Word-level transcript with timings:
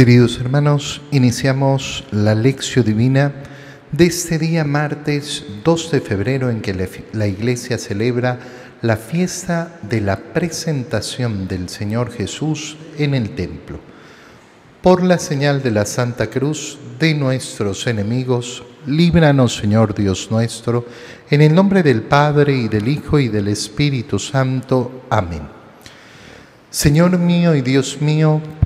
Queridos 0.00 0.40
hermanos, 0.40 1.02
iniciamos 1.10 2.04
la 2.10 2.34
lección 2.34 2.86
divina 2.86 3.34
de 3.92 4.06
este 4.06 4.38
día 4.38 4.64
martes 4.64 5.44
2 5.62 5.90
de 5.90 6.00
febrero 6.00 6.48
en 6.48 6.62
que 6.62 6.72
la 7.12 7.26
iglesia 7.26 7.76
celebra 7.76 8.38
la 8.80 8.96
fiesta 8.96 9.78
de 9.82 10.00
la 10.00 10.16
presentación 10.16 11.46
del 11.46 11.68
Señor 11.68 12.10
Jesús 12.12 12.78
en 12.96 13.14
el 13.14 13.34
templo. 13.34 13.78
Por 14.80 15.02
la 15.02 15.18
señal 15.18 15.62
de 15.62 15.70
la 15.70 15.84
Santa 15.84 16.28
Cruz 16.28 16.78
de 16.98 17.12
nuestros 17.12 17.86
enemigos, 17.86 18.64
líbranos 18.86 19.54
Señor 19.54 19.94
Dios 19.94 20.28
nuestro, 20.30 20.86
en 21.30 21.42
el 21.42 21.54
nombre 21.54 21.82
del 21.82 22.00
Padre 22.00 22.54
y 22.54 22.68
del 22.68 22.88
Hijo 22.88 23.18
y 23.18 23.28
del 23.28 23.48
Espíritu 23.48 24.18
Santo. 24.18 25.02
Amén. 25.10 25.42
Señor 26.70 27.18
mío 27.18 27.54
y 27.54 27.60
Dios 27.60 28.00
mío, 28.00 28.40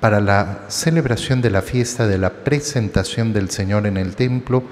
para 0.00 0.20
la 0.20 0.64
celebración 0.68 1.42
de 1.42 1.50
la 1.50 1.60
fiesta 1.60 2.06
de 2.06 2.16
la 2.16 2.30
presentación 2.30 3.34
del 3.34 3.50
Señor 3.50 3.86
en 3.86 3.98
el 3.98 4.16
templo, 4.16 4.62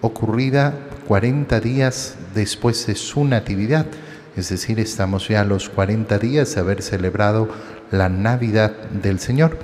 ocurrida 0.00 0.74
40 1.06 1.60
días 1.60 2.16
después 2.34 2.86
de 2.86 2.94
su 2.94 3.24
natividad. 3.24 3.86
Es 4.34 4.48
decir, 4.48 4.80
estamos 4.80 5.28
ya 5.28 5.42
a 5.42 5.44
los 5.44 5.68
40 5.68 6.18
días 6.18 6.54
de 6.54 6.60
haber 6.60 6.82
celebrado 6.82 7.48
la 7.90 8.08
Navidad 8.08 8.72
del 8.90 9.20
Señor. 9.20 9.58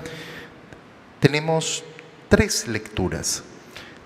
Tenemos 1.20 1.84
tres 2.28 2.69
lecturas. 2.69 3.42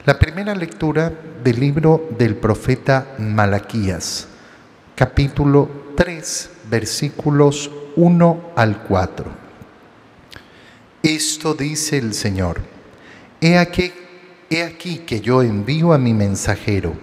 La 0.05 0.19
primera 0.19 0.55
lectura 0.55 1.12
del 1.42 1.58
libro 1.58 2.08
del 2.16 2.36
profeta 2.36 3.14
Malaquías, 3.19 4.28
capítulo 4.94 5.69
3, 5.97 6.50
versículos 6.70 7.70
1 7.97 8.53
al 8.55 8.84
4. 8.84 9.47
Esto 11.02 11.54
dice 11.54 11.98
el 11.98 12.12
Señor. 12.12 12.60
He 13.41 13.56
aquí, 13.56 13.92
he 14.50 14.64
aquí 14.64 14.98
que 14.98 15.20
yo 15.20 15.42
envío 15.42 15.92
a 15.92 15.98
mi 15.98 16.12
mensajero. 16.12 16.94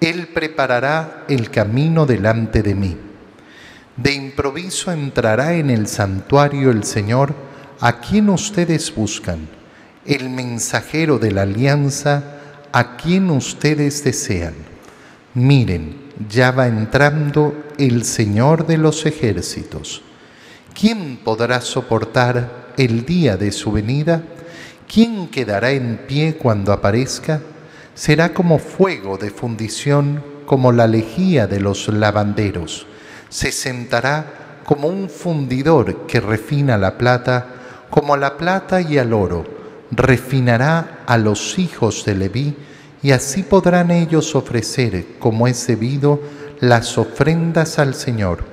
Él 0.00 0.28
preparará 0.28 1.24
el 1.28 1.50
camino 1.50 2.04
delante 2.04 2.62
de 2.62 2.74
mí. 2.74 2.96
De 3.96 4.12
improviso 4.12 4.90
entrará 4.90 5.54
en 5.54 5.70
el 5.70 5.86
santuario 5.86 6.70
el 6.70 6.82
Señor 6.82 7.34
a 7.80 8.00
quien 8.00 8.28
ustedes 8.30 8.92
buscan, 8.94 9.48
el 10.04 10.28
mensajero 10.30 11.18
de 11.18 11.30
la 11.30 11.42
alianza 11.42 12.38
a 12.72 12.96
quien 12.96 13.30
ustedes 13.30 14.02
desean. 14.02 14.54
Miren, 15.34 16.10
ya 16.28 16.50
va 16.50 16.66
entrando 16.66 17.54
el 17.78 18.04
Señor 18.04 18.66
de 18.66 18.78
los 18.78 19.06
ejércitos. 19.06 20.02
¿Quién 20.74 21.18
podrá 21.22 21.60
soportar 21.60 22.61
el 22.76 23.04
día 23.04 23.36
de 23.36 23.52
su 23.52 23.72
venida, 23.72 24.22
¿quién 24.92 25.28
quedará 25.28 25.70
en 25.70 26.00
pie 26.06 26.36
cuando 26.36 26.72
aparezca? 26.72 27.40
Será 27.94 28.32
como 28.32 28.58
fuego 28.58 29.18
de 29.18 29.30
fundición, 29.30 30.22
como 30.46 30.72
la 30.72 30.86
lejía 30.86 31.46
de 31.46 31.60
los 31.60 31.88
lavanderos. 31.88 32.86
Se 33.28 33.52
sentará 33.52 34.60
como 34.64 34.88
un 34.88 35.08
fundidor 35.08 36.06
que 36.06 36.20
refina 36.20 36.78
la 36.78 36.98
plata, 36.98 37.46
como 37.90 38.16
la 38.16 38.36
plata 38.36 38.80
y 38.80 38.98
al 38.98 39.12
oro. 39.12 39.44
Refinará 39.90 41.00
a 41.06 41.18
los 41.18 41.58
hijos 41.58 42.04
de 42.04 42.14
Leví, 42.14 42.56
y 43.02 43.10
así 43.10 43.42
podrán 43.42 43.90
ellos 43.90 44.34
ofrecer, 44.34 45.18
como 45.18 45.48
es 45.48 45.66
debido, 45.66 46.20
las 46.60 46.96
ofrendas 46.98 47.78
al 47.78 47.94
Señor 47.94 48.51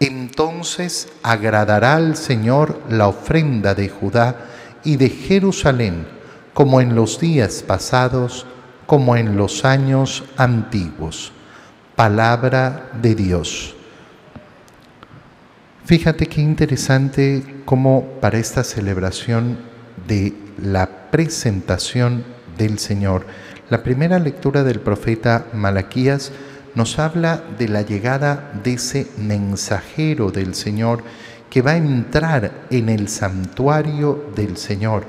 entonces 0.00 1.08
agradará 1.22 1.96
al 1.96 2.16
Señor 2.16 2.80
la 2.88 3.08
ofrenda 3.08 3.74
de 3.74 3.88
Judá 3.88 4.36
y 4.84 4.96
de 4.96 5.08
Jerusalén, 5.08 6.06
como 6.54 6.80
en 6.80 6.94
los 6.94 7.18
días 7.20 7.62
pasados, 7.66 8.46
como 8.86 9.16
en 9.16 9.36
los 9.36 9.64
años 9.64 10.24
antiguos. 10.36 11.32
Palabra 11.96 12.90
de 13.00 13.14
Dios. 13.14 13.74
Fíjate 15.84 16.26
qué 16.26 16.40
interesante 16.42 17.62
cómo 17.64 18.04
para 18.20 18.38
esta 18.38 18.62
celebración 18.62 19.58
de 20.06 20.34
la 20.62 21.10
presentación 21.10 22.24
del 22.56 22.78
Señor, 22.78 23.26
la 23.70 23.82
primera 23.82 24.18
lectura 24.18 24.64
del 24.64 24.80
profeta 24.80 25.46
Malaquías 25.52 26.32
nos 26.78 27.00
habla 27.00 27.42
de 27.58 27.66
la 27.66 27.82
llegada 27.82 28.52
de 28.62 28.74
ese 28.74 29.08
mensajero 29.18 30.30
del 30.30 30.54
Señor 30.54 31.02
que 31.50 31.60
va 31.60 31.72
a 31.72 31.76
entrar 31.76 32.66
en 32.70 32.88
el 32.88 33.08
santuario 33.08 34.30
del 34.36 34.56
Señor. 34.56 35.04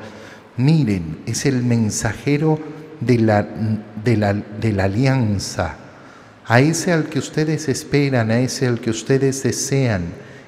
Miren, 0.57 1.19
es 1.27 1.45
el 1.45 1.61
mensajero 1.61 2.59
de 2.99 3.19
la, 3.19 3.47
de 4.03 4.17
la, 4.17 4.33
de 4.33 4.73
la 4.73 4.85
alianza, 4.85 5.75
a 6.47 6.59
ese 6.59 6.91
al 6.91 7.05
que 7.05 7.19
ustedes 7.19 7.69
esperan, 7.69 8.31
a 8.31 8.39
ese 8.39 8.65
al 8.65 8.79
que 8.79 8.89
ustedes 8.89 9.43
desean, 9.43 10.05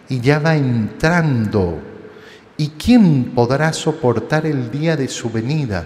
y 0.09 0.21
ya 0.21 0.39
va 0.39 0.55
entrando. 0.55 1.79
¿Y 2.57 2.69
quién 2.69 3.25
podrá 3.35 3.73
soportar 3.73 4.47
el 4.47 4.71
día 4.71 4.97
de 4.97 5.07
su 5.07 5.29
venida? 5.29 5.85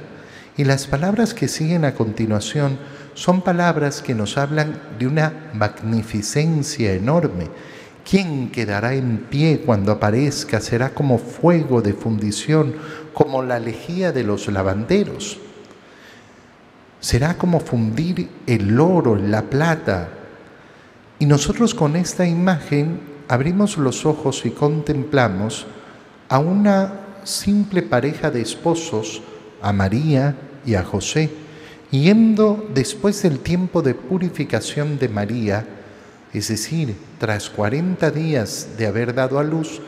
Y 0.55 0.63
las 0.63 0.87
palabras 0.87 1.33
que 1.33 1.49
siguen 1.49 1.83
a 1.83 1.93
continuación 1.93 2.79
son 3.15 3.41
palabras 3.41 4.01
que 4.01 4.13
nos 4.13 4.37
hablan 4.37 4.77
de 4.99 5.07
una 5.07 5.49
magnificencia 5.53 6.93
enorme. 6.93 7.47
¿Quién 8.07 8.51
quedará 8.51 8.93
en 8.93 9.25
pie 9.29 9.61
cuando 9.65 9.93
aparezca? 9.93 10.59
Será 10.59 10.89
como 10.93 11.17
fuego 11.17 11.81
de 11.81 11.93
fundición, 11.93 12.75
como 13.13 13.41
la 13.41 13.57
lejía 13.57 14.11
de 14.11 14.23
los 14.23 14.47
lavanderos. 14.49 15.39
Será 16.99 17.37
como 17.37 17.61
fundir 17.61 18.29
el 18.45 18.77
oro, 18.79 19.15
la 19.15 19.43
plata. 19.43 20.09
Y 21.17 21.25
nosotros 21.25 21.73
con 21.73 21.95
esta 21.95 22.27
imagen 22.27 22.99
abrimos 23.29 23.77
los 23.77 24.05
ojos 24.05 24.45
y 24.45 24.51
contemplamos 24.51 25.65
a 26.27 26.39
una 26.39 26.99
simple 27.23 27.81
pareja 27.81 28.29
de 28.29 28.41
esposos, 28.41 29.21
a 29.61 29.71
María 29.71 30.35
y 30.65 30.75
a 30.75 30.83
José 30.83 31.44
yendo 32.01 32.67
después 32.73 33.21
del 33.21 33.39
tiempo 33.39 33.81
de 33.81 33.93
purificación 33.93 34.97
de 34.97 35.09
María, 35.09 35.65
es 36.33 36.49
decir, 36.49 36.95
tras 37.19 37.49
40 37.49 38.11
días 38.11 38.69
de 38.77 38.87
haber 38.87 39.13
dado 39.13 39.39
a 39.39 39.43
luz, 39.43 39.81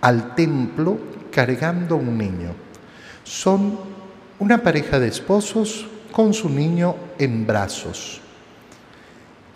al 0.00 0.34
templo 0.34 0.98
cargando 1.30 1.96
un 1.96 2.16
niño. 2.16 2.54
Son 3.24 3.78
una 4.38 4.62
pareja 4.62 4.98
de 4.98 5.08
esposos 5.08 5.86
con 6.12 6.32
su 6.32 6.48
niño 6.48 6.94
en 7.18 7.46
brazos. 7.46 8.20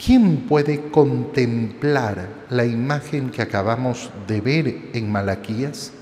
¿Quién 0.02 0.46
puede 0.48 0.90
contemplar 0.90 2.28
la 2.50 2.64
imagen 2.64 3.30
que 3.30 3.42
acabamos 3.42 4.10
de 4.26 4.40
ver 4.40 4.90
en 4.92 5.10
Malaquías? 5.10 5.92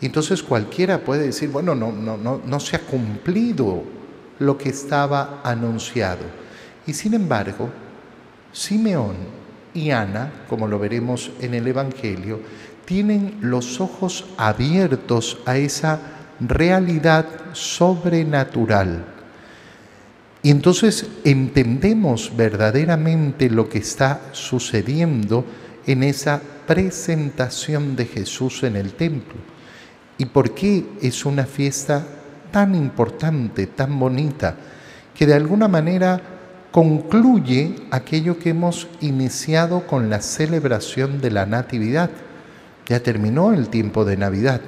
Entonces 0.00 0.42
cualquiera 0.42 1.00
puede 1.04 1.26
decir, 1.26 1.50
bueno, 1.50 1.74
no, 1.74 1.92
no, 1.92 2.16
no, 2.16 2.40
no 2.44 2.60
se 2.60 2.76
ha 2.76 2.80
cumplido 2.80 3.99
lo 4.40 4.58
que 4.58 4.70
estaba 4.70 5.40
anunciado. 5.44 6.24
Y 6.86 6.94
sin 6.94 7.14
embargo, 7.14 7.70
Simeón 8.52 9.14
y 9.72 9.90
Ana, 9.90 10.32
como 10.48 10.66
lo 10.66 10.78
veremos 10.78 11.30
en 11.40 11.54
el 11.54 11.68
Evangelio, 11.68 12.40
tienen 12.84 13.38
los 13.40 13.80
ojos 13.80 14.24
abiertos 14.36 15.38
a 15.46 15.56
esa 15.56 16.00
realidad 16.40 17.26
sobrenatural. 17.52 19.04
Y 20.42 20.50
entonces 20.50 21.06
entendemos 21.22 22.32
verdaderamente 22.34 23.50
lo 23.50 23.68
que 23.68 23.78
está 23.78 24.20
sucediendo 24.32 25.44
en 25.86 26.02
esa 26.02 26.40
presentación 26.66 27.94
de 27.94 28.06
Jesús 28.06 28.62
en 28.62 28.76
el 28.76 28.94
templo. 28.94 29.36
¿Y 30.16 30.24
por 30.24 30.54
qué 30.54 30.86
es 31.02 31.26
una 31.26 31.44
fiesta 31.44 32.06
tan 32.50 32.74
importante, 32.74 33.66
tan 33.66 33.98
bonita, 33.98 34.56
que 35.14 35.26
de 35.26 35.34
alguna 35.34 35.68
manera 35.68 36.20
concluye 36.70 37.76
aquello 37.90 38.38
que 38.38 38.50
hemos 38.50 38.88
iniciado 39.00 39.86
con 39.86 40.08
la 40.08 40.20
celebración 40.20 41.20
de 41.20 41.30
la 41.30 41.46
Natividad. 41.46 42.10
Ya 42.86 43.02
terminó 43.02 43.52
el 43.52 43.68
tiempo 43.68 44.04
de 44.04 44.16
Navidad, 44.16 44.60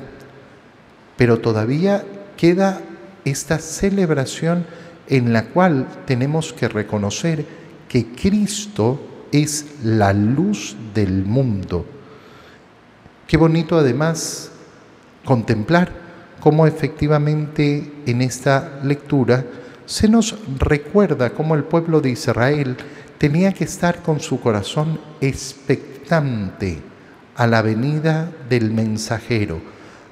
pero 1.17 1.41
todavía 1.41 2.05
queda 2.37 2.81
esta 3.25 3.59
celebración 3.59 4.67
en 5.09 5.33
la 5.33 5.47
cual 5.47 5.87
tenemos 6.07 6.53
que 6.53 6.69
reconocer 6.69 7.45
que 7.89 8.07
Cristo 8.07 9.27
es 9.33 9.67
la 9.85 10.13
luz 10.13 10.77
del 10.95 11.25
mundo. 11.25 11.87
Qué 13.27 13.37
bonito 13.37 13.79
además 13.79 14.51
contemplar 15.25 16.02
cómo 16.43 16.67
efectivamente 16.67 17.93
en 18.05 18.21
esta 18.21 18.81
lectura 18.83 19.45
se 19.87 20.09
nos 20.09 20.37
recuerda 20.59 21.31
cómo 21.31 21.55
el 21.55 21.63
pueblo 21.63 22.01
de 22.01 22.11
Israel 22.11 22.77
tenía 23.17 23.53
que 23.53 23.63
estar 23.63 24.03
con 24.03 24.19
su 24.19 24.41
corazón 24.41 24.99
expectante 25.21 26.81
a 27.37 27.47
la 27.47 27.63
venida 27.63 28.29
del 28.49 28.73
mensajero, 28.73 29.61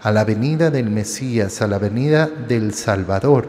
a 0.03 0.12
la 0.12 0.23
venida 0.23 0.71
del 0.71 0.88
Mesías, 0.88 1.62
a 1.62 1.67
la 1.67 1.79
venida 1.79 2.29
del 2.29 2.75
Salvador. 2.75 3.49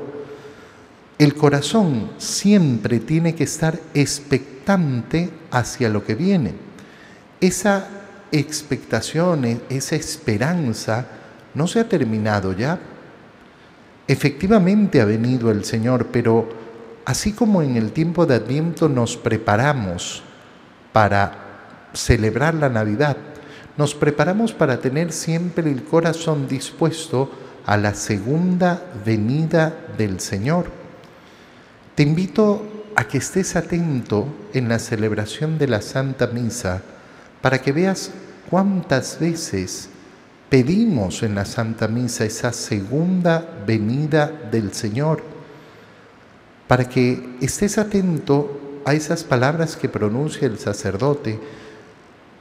El 1.19 1.36
corazón 1.36 2.10
siempre 2.18 3.00
tiene 3.00 3.36
que 3.36 3.44
estar 3.44 3.80
expectante 3.94 5.30
hacia 5.51 5.88
lo 5.88 6.04
que 6.04 6.16
viene. 6.16 6.56
Esa 7.42 7.88
expectación, 8.31 9.62
esa 9.69 9.95
esperanza, 9.95 11.20
no 11.53 11.68
se 11.68 11.80
ha 11.80 11.89
terminado 11.89 12.53
ya. 12.53 12.80
Efectivamente 14.07 15.01
ha 15.01 15.06
venido 15.06 15.51
el 15.51 15.63
Señor, 15.63 16.07
pero 16.12 16.50
así 17.06 17.33
como 17.33 17.62
en 17.62 17.77
el 17.77 17.92
tiempo 17.92 18.25
de 18.25 18.36
Adviento 18.36 18.89
nos 18.89 19.18
preparamos 19.18 20.24
para 20.92 21.89
celebrar 21.94 22.53
la 22.56 22.69
Navidad, 22.69 23.18
nos 23.77 23.95
preparamos 23.95 24.53
para 24.53 24.80
tener 24.80 25.12
siempre 25.12 25.69
el 25.71 25.83
corazón 25.83 26.48
dispuesto 26.48 27.31
a 27.65 27.77
la 27.77 27.94
segunda 27.94 28.81
venida 29.06 29.74
del 29.98 30.19
Señor. 30.19 30.65
Te 31.95 32.03
invito 32.03 32.65
a 32.95 33.06
que 33.06 33.19
estés 33.19 33.56
atento 33.56 34.27
en 34.53 34.68
la 34.68 34.80
celebración 34.80 35.57
de 35.57 35.68
la 35.68 35.81
Santa 35.81 36.27
Misa 36.27 36.81
para 37.42 37.62
que 37.62 37.71
veas 37.71 38.12
cuántas 38.50 39.19
veces 39.19 39.89
pedimos 40.51 41.24
en 41.24 41.33
la 41.33 41.45
Santa 41.45 41.88
Misa 41.88 42.25
esa 42.25 42.51
segunda 42.51 43.63
venida 43.65 44.27
del 44.51 44.74
Señor, 44.74 45.24
para 46.68 46.89
que 46.89 47.38
estés 47.39 47.77
atento 47.77 48.81
a 48.83 48.94
esas 48.94 49.24
palabras 49.24 49.77
que 49.77 49.88
pronuncia 49.88 50.45
el 50.45 50.59
sacerdote 50.59 51.39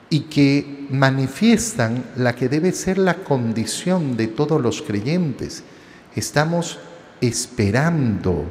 y 0.09 0.23
que 0.23 0.89
manifiestan 0.91 2.05
la 2.17 2.35
que 2.35 2.49
debe 2.49 2.73
ser 2.73 2.99
la 2.99 3.15
condición 3.15 4.17
de 4.17 4.27
todos 4.27 4.61
los 4.61 4.83
creyentes. 4.83 5.62
Estamos 6.17 6.81
esperando, 7.21 8.45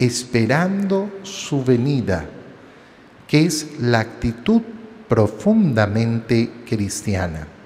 esperando 0.00 1.20
su 1.22 1.62
venida, 1.62 2.26
que 3.28 3.46
es 3.46 3.68
la 3.80 4.00
actitud 4.00 4.62
profundamente 5.08 6.50
cristiana. 6.68 7.59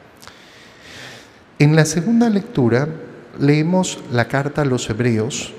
En 1.64 1.74
la 1.74 1.86
segunda 1.86 2.28
lectura 2.28 2.86
leemos 3.40 3.98
la 4.12 4.28
carta 4.28 4.60
a 4.60 4.64
los 4.66 4.90
Hebreos, 4.90 5.54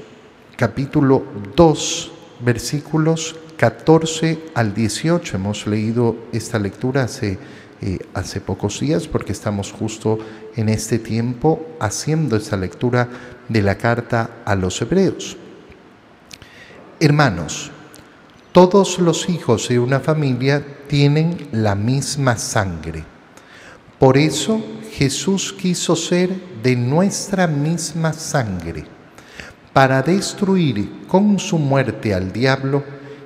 capítulo 0.55 1.25
2, 1.55 2.11
versículos 2.41 3.35
14 3.57 4.39
al 4.53 4.75
18. 4.75 5.37
Hemos 5.37 5.65
leído 5.65 6.15
esta 6.31 6.59
lectura 6.59 7.05
hace, 7.05 7.39
eh, 7.81 7.97
hace 8.13 8.39
pocos 8.39 8.81
días 8.81 9.07
porque 9.07 9.31
estamos 9.31 9.71
justo 9.71 10.19
en 10.55 10.69
este 10.69 10.99
tiempo 10.99 11.65
haciendo 11.79 12.35
esta 12.35 12.55
lectura 12.55 13.09
de 13.49 13.63
la 13.63 13.75
carta 13.75 14.29
a 14.45 14.53
los 14.53 14.79
Hebreos. 14.83 15.37
Hermanos, 16.99 17.71
todos 18.51 18.99
los 18.99 19.27
hijos 19.27 19.69
de 19.69 19.79
una 19.79 19.99
familia 19.99 20.63
tienen 20.87 21.47
la 21.51 21.73
misma 21.73 22.37
sangre. 22.37 23.14
Por 23.99 24.17
eso 24.17 24.61
Jesús 24.91 25.53
quiso 25.53 25.95
ser 25.95 26.29
de 26.61 26.75
nuestra 26.75 27.47
misma 27.47 28.13
sangre, 28.13 28.85
para 29.73 30.01
destruir 30.01 31.05
con 31.07 31.37
su 31.39 31.57
muerte 31.57 32.13
al 32.13 32.31
diablo, 32.31 32.83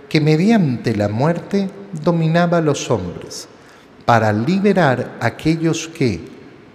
que 0.08 0.20
mediante 0.20 0.96
la 0.96 1.08
muerte 1.08 1.70
dominaba 2.04 2.58
a 2.58 2.62
los 2.62 2.90
hombres, 2.90 3.48
para 4.06 4.34
liberar 4.34 5.18
a 5.22 5.28
aquellos 5.28 5.88
que, 5.88 6.20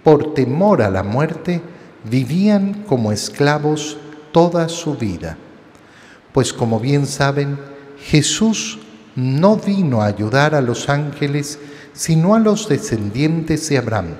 por 0.03 0.33
temor 0.33 0.81
a 0.81 0.89
la 0.89 1.03
muerte, 1.03 1.61
vivían 2.09 2.85
como 2.87 3.11
esclavos 3.11 3.97
toda 4.31 4.69
su 4.69 4.95
vida. 4.95 5.37
Pues 6.31 6.53
como 6.53 6.79
bien 6.79 7.05
saben, 7.05 7.57
Jesús 7.99 8.79
no 9.15 9.57
vino 9.57 10.01
a 10.01 10.07
ayudar 10.07 10.55
a 10.55 10.61
los 10.61 10.89
ángeles, 10.89 11.59
sino 11.95 12.35
a 12.35 12.39
los 12.39 12.67
descendientes 12.67 13.69
de 13.69 13.77
Abraham. 13.77 14.15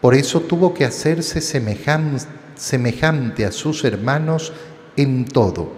Por 0.00 0.14
eso 0.14 0.40
tuvo 0.40 0.74
que 0.74 0.84
hacerse 0.84 1.40
semejante 1.40 3.44
a 3.44 3.52
sus 3.52 3.84
hermanos 3.84 4.52
en 4.96 5.24
todo, 5.24 5.72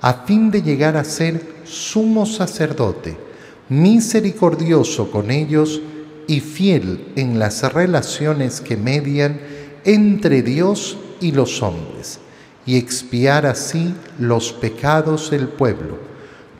a 0.00 0.24
fin 0.24 0.50
de 0.50 0.62
llegar 0.62 0.96
a 0.96 1.04
ser 1.04 1.40
sumo 1.64 2.26
sacerdote, 2.26 3.16
misericordioso 3.68 5.10
con 5.10 5.30
ellos 5.30 5.80
y 6.26 6.40
fiel 6.40 7.12
en 7.16 7.38
las 7.38 7.72
relaciones 7.72 8.60
que 8.60 8.76
median 8.76 9.40
entre 9.84 10.42
Dios 10.42 10.98
y 11.20 11.32
los 11.32 11.62
hombres, 11.62 12.18
y 12.66 12.76
expiar 12.76 13.46
así 13.46 13.94
los 14.18 14.52
pecados 14.52 15.30
del 15.30 15.48
pueblo, 15.48 15.98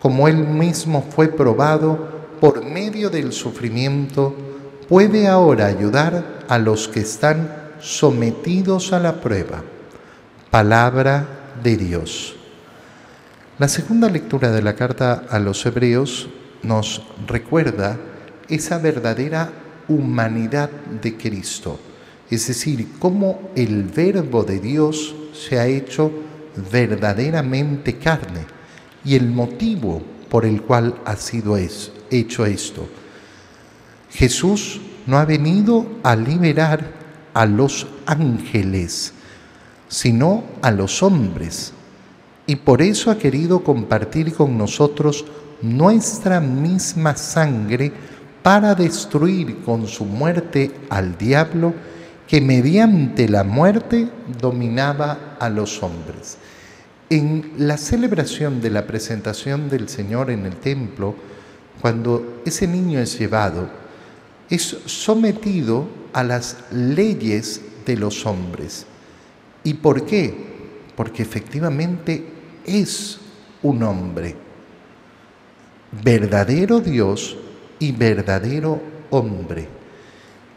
como 0.00 0.28
él 0.28 0.36
mismo 0.36 1.04
fue 1.14 1.28
probado 1.28 2.11
por 2.42 2.64
medio 2.64 3.08
del 3.08 3.32
sufrimiento 3.32 4.34
puede 4.88 5.28
ahora 5.28 5.66
ayudar 5.66 6.40
a 6.48 6.58
los 6.58 6.88
que 6.88 6.98
están 6.98 7.48
sometidos 7.78 8.92
a 8.92 8.98
la 8.98 9.20
prueba. 9.20 9.62
Palabra 10.50 11.54
de 11.62 11.76
Dios. 11.76 12.34
La 13.60 13.68
segunda 13.68 14.08
lectura 14.08 14.50
de 14.50 14.60
la 14.60 14.74
carta 14.74 15.24
a 15.30 15.38
los 15.38 15.64
hebreos 15.66 16.30
nos 16.64 17.06
recuerda 17.28 17.96
esa 18.48 18.78
verdadera 18.78 19.52
humanidad 19.86 20.68
de 21.00 21.16
Cristo, 21.16 21.78
es 22.28 22.48
decir, 22.48 22.88
cómo 22.98 23.52
el 23.54 23.84
verbo 23.84 24.42
de 24.42 24.58
Dios 24.58 25.14
se 25.32 25.60
ha 25.60 25.68
hecho 25.68 26.10
verdaderamente 26.72 27.98
carne 27.98 28.46
y 29.04 29.14
el 29.14 29.30
motivo 29.30 30.02
por 30.28 30.44
el 30.44 30.62
cual 30.62 30.96
ha 31.04 31.14
sido 31.14 31.56
hecho 32.12 32.46
esto 32.46 32.88
Jesús 34.12 34.80
no 35.06 35.18
ha 35.18 35.24
venido 35.24 35.86
a 36.02 36.14
liberar 36.14 36.84
a 37.34 37.46
los 37.46 37.86
ángeles, 38.06 39.14
sino 39.88 40.44
a 40.60 40.70
los 40.70 41.02
hombres. 41.02 41.72
Y 42.46 42.56
por 42.56 42.82
eso 42.82 43.10
ha 43.10 43.18
querido 43.18 43.64
compartir 43.64 44.34
con 44.34 44.58
nosotros 44.58 45.24
nuestra 45.62 46.40
misma 46.40 47.16
sangre 47.16 47.92
para 48.42 48.74
destruir 48.74 49.62
con 49.64 49.86
su 49.86 50.04
muerte 50.04 50.72
al 50.90 51.16
diablo 51.16 51.72
que 52.26 52.40
mediante 52.40 53.28
la 53.28 53.44
muerte 53.44 54.08
dominaba 54.40 55.36
a 55.38 55.48
los 55.48 55.82
hombres. 55.82 56.36
En 57.08 57.52
la 57.58 57.76
celebración 57.76 58.60
de 58.60 58.70
la 58.70 58.86
presentación 58.86 59.68
del 59.68 59.88
Señor 59.88 60.30
en 60.30 60.46
el 60.46 60.56
templo, 60.56 61.14
cuando 61.80 62.42
ese 62.44 62.66
niño 62.66 63.00
es 63.00 63.18
llevado, 63.18 63.68
es 64.48 64.76
sometido 64.86 65.88
a 66.12 66.22
las 66.22 66.58
leyes 66.70 67.60
de 67.86 67.96
los 67.96 68.26
hombres. 68.26 68.86
¿Y 69.64 69.74
por 69.74 70.04
qué? 70.04 70.34
Porque 70.94 71.22
efectivamente 71.22 72.24
es 72.66 73.18
un 73.62 73.82
hombre, 73.82 74.36
verdadero 76.04 76.80
Dios 76.80 77.36
y 77.78 77.92
verdadero 77.92 78.80
hombre. 79.10 79.68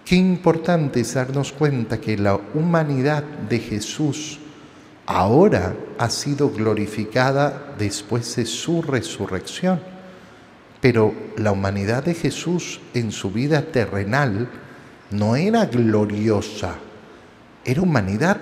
Qué 0.04 0.16
importante 0.16 1.00
es 1.00 1.14
darnos 1.14 1.52
cuenta 1.52 2.00
que 2.00 2.18
la 2.18 2.40
humanidad 2.54 3.24
de 3.24 3.60
Jesús 3.60 4.40
ahora 5.06 5.76
ha 5.98 6.10
sido 6.10 6.52
glorificada 6.52 7.74
después 7.78 8.36
de 8.36 8.46
su 8.46 8.82
resurrección 8.82 9.95
pero 10.82 11.14
la 11.38 11.52
humanidad 11.52 12.04
de 12.04 12.14
Jesús 12.14 12.80
en 12.94 13.12
su 13.12 13.32
vida 13.32 13.62
terrenal 13.64 14.50
no 15.12 15.36
era 15.36 15.66
gloriosa, 15.66 16.76
era 17.64 17.82
humanidad 17.82 18.38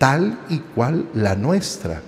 tal 0.00 0.38
y 0.48 0.60
cual 0.60 1.10
la 1.12 1.34
nuestra. 1.34 2.00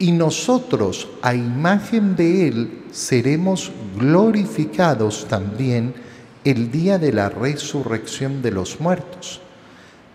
Y 0.00 0.10
nosotros, 0.10 1.08
a 1.22 1.36
imagen 1.36 2.16
de 2.16 2.48
Él, 2.48 2.82
seremos 2.90 3.70
glorificados 3.96 5.28
también 5.28 5.94
el 6.42 6.72
día 6.72 6.98
de 6.98 7.12
la 7.12 7.28
resurrección 7.28 8.42
de 8.42 8.50
los 8.50 8.80
muertos. 8.80 9.40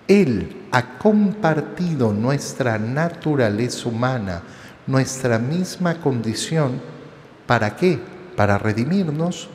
Él, 0.09 0.63
ha 0.71 0.97
compartido 0.97 2.11
nuestra 2.11 2.77
naturaleza 2.77 3.87
humana, 3.87 4.43
nuestra 4.87 5.37
misma 5.37 5.99
condición, 6.01 6.81
¿para 7.45 7.75
qué? 7.75 7.99
Para 8.35 8.57
redimirnos, 8.57 9.49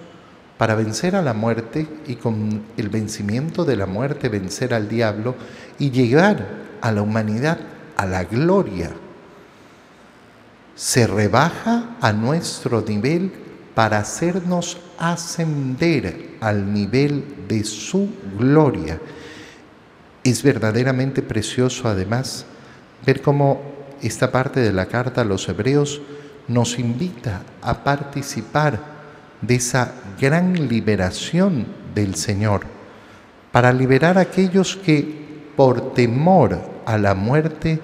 para 0.58 0.74
vencer 0.74 1.16
a 1.16 1.22
la 1.22 1.34
muerte 1.34 1.88
y 2.06 2.16
con 2.16 2.62
el 2.76 2.88
vencimiento 2.88 3.64
de 3.64 3.76
la 3.76 3.86
muerte 3.86 4.28
vencer 4.28 4.74
al 4.74 4.88
diablo 4.88 5.34
y 5.78 5.90
llegar 5.90 6.46
a 6.80 6.92
la 6.92 7.02
humanidad 7.02 7.58
a 7.96 8.06
la 8.06 8.24
gloria. 8.24 8.90
Se 10.74 11.06
rebaja 11.06 11.96
a 12.00 12.12
nuestro 12.12 12.82
nivel 12.82 13.32
para 13.74 13.98
hacernos 13.98 14.78
ascender 14.98 16.36
al 16.40 16.72
nivel 16.72 17.46
de 17.48 17.64
su 17.64 18.08
gloria. 18.38 19.00
Es 20.22 20.42
verdaderamente 20.42 21.22
precioso 21.22 21.88
además 21.88 22.46
ver 23.04 23.20
cómo 23.22 23.71
esta 24.02 24.32
parte 24.32 24.60
de 24.60 24.72
la 24.72 24.86
carta 24.86 25.20
a 25.20 25.24
los 25.24 25.48
hebreos 25.48 26.00
nos 26.48 26.78
invita 26.78 27.42
a 27.62 27.84
participar 27.84 28.80
de 29.40 29.56
esa 29.56 29.92
gran 30.20 30.68
liberación 30.68 31.66
del 31.94 32.14
Señor, 32.14 32.62
para 33.50 33.72
liberar 33.72 34.18
a 34.18 34.22
aquellos 34.22 34.76
que 34.76 35.52
por 35.56 35.94
temor 35.94 36.58
a 36.86 36.96
la 36.98 37.14
muerte 37.14 37.80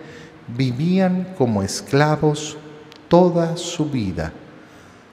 vivían 0.57 1.35
como 1.37 1.63
esclavos 1.63 2.57
toda 3.09 3.57
su 3.57 3.91
vida. 3.91 4.33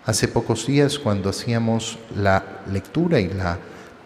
Hace 0.05 0.27
pocos 0.27 0.67
días 0.67 0.99
cuando 0.99 1.29
hacíamos 1.29 1.97
la 2.15 2.43
lectura 2.71 3.19
y 3.19 3.27
la 3.27 3.57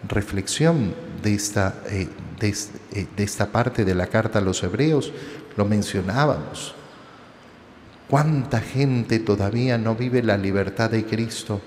reflexión 0.08 0.94
de 1.22 1.34
esta, 1.34 1.74
eh, 1.88 2.08
eh, 2.40 3.06
de 3.16 3.22
esta 3.22 3.46
parte 3.46 3.84
de 3.84 3.94
la 3.94 4.06
carta 4.06 4.38
a 4.38 4.42
los 4.42 4.62
hebreos, 4.62 5.12
lo 5.56 5.66
mencionábamos. 5.66 6.74
¿Cuánta 8.10 8.60
gente 8.60 9.20
todavía 9.20 9.78
no 9.78 9.94
vive 9.94 10.20
la 10.20 10.36
libertad 10.36 10.90
de 10.90 11.04
Cristo? 11.06 11.60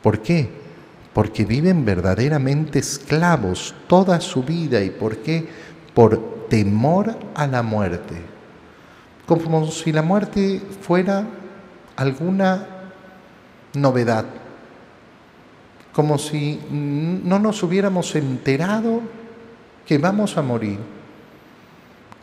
¿Por 0.00 0.22
qué? 0.22 0.48
Porque 1.12 1.44
viven 1.44 1.84
verdaderamente 1.84 2.78
esclavos 2.78 3.74
toda 3.88 4.20
su 4.20 4.44
vida. 4.44 4.80
¿Y 4.80 4.90
por 4.90 5.16
qué? 5.16 5.44
Por 5.92 6.46
temor 6.48 7.18
a 7.34 7.48
la 7.48 7.64
muerte. 7.64 8.14
Como 9.26 9.66
si 9.72 9.90
la 9.90 10.02
muerte 10.02 10.62
fuera 10.82 11.26
alguna 11.96 12.64
novedad. 13.74 14.26
Como 15.92 16.16
si 16.16 16.60
no 16.70 17.40
nos 17.40 17.60
hubiéramos 17.64 18.14
enterado 18.14 19.00
que 19.84 19.98
vamos 19.98 20.36
a 20.36 20.42
morir. 20.42 20.78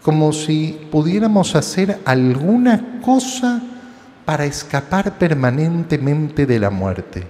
Como 0.02 0.32
si 0.34 0.88
pudiéramos 0.92 1.56
hacer 1.56 2.00
alguna 2.06 3.02
cosa 3.02 3.62
para 4.26 4.46
escapar 4.46 5.18
permanentemente 5.18 6.46
de 6.46 6.60
la 6.60 6.70
muerte. 6.70 7.28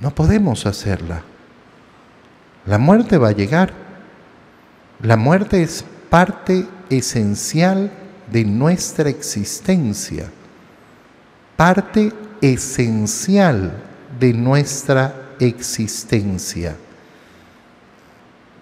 No 0.00 0.14
podemos 0.14 0.66
hacerla. 0.66 1.22
La 2.66 2.78
muerte 2.78 3.18
va 3.18 3.28
a 3.28 3.32
llegar. 3.32 3.72
La 5.00 5.16
muerte 5.16 5.62
es 5.62 5.84
parte 6.08 6.66
esencial 6.88 7.90
de 8.30 8.44
nuestra 8.44 9.10
existencia, 9.10 10.30
parte 11.56 12.12
esencial 12.40 13.72
de 14.18 14.32
nuestra 14.32 15.14
existencia. 15.40 16.76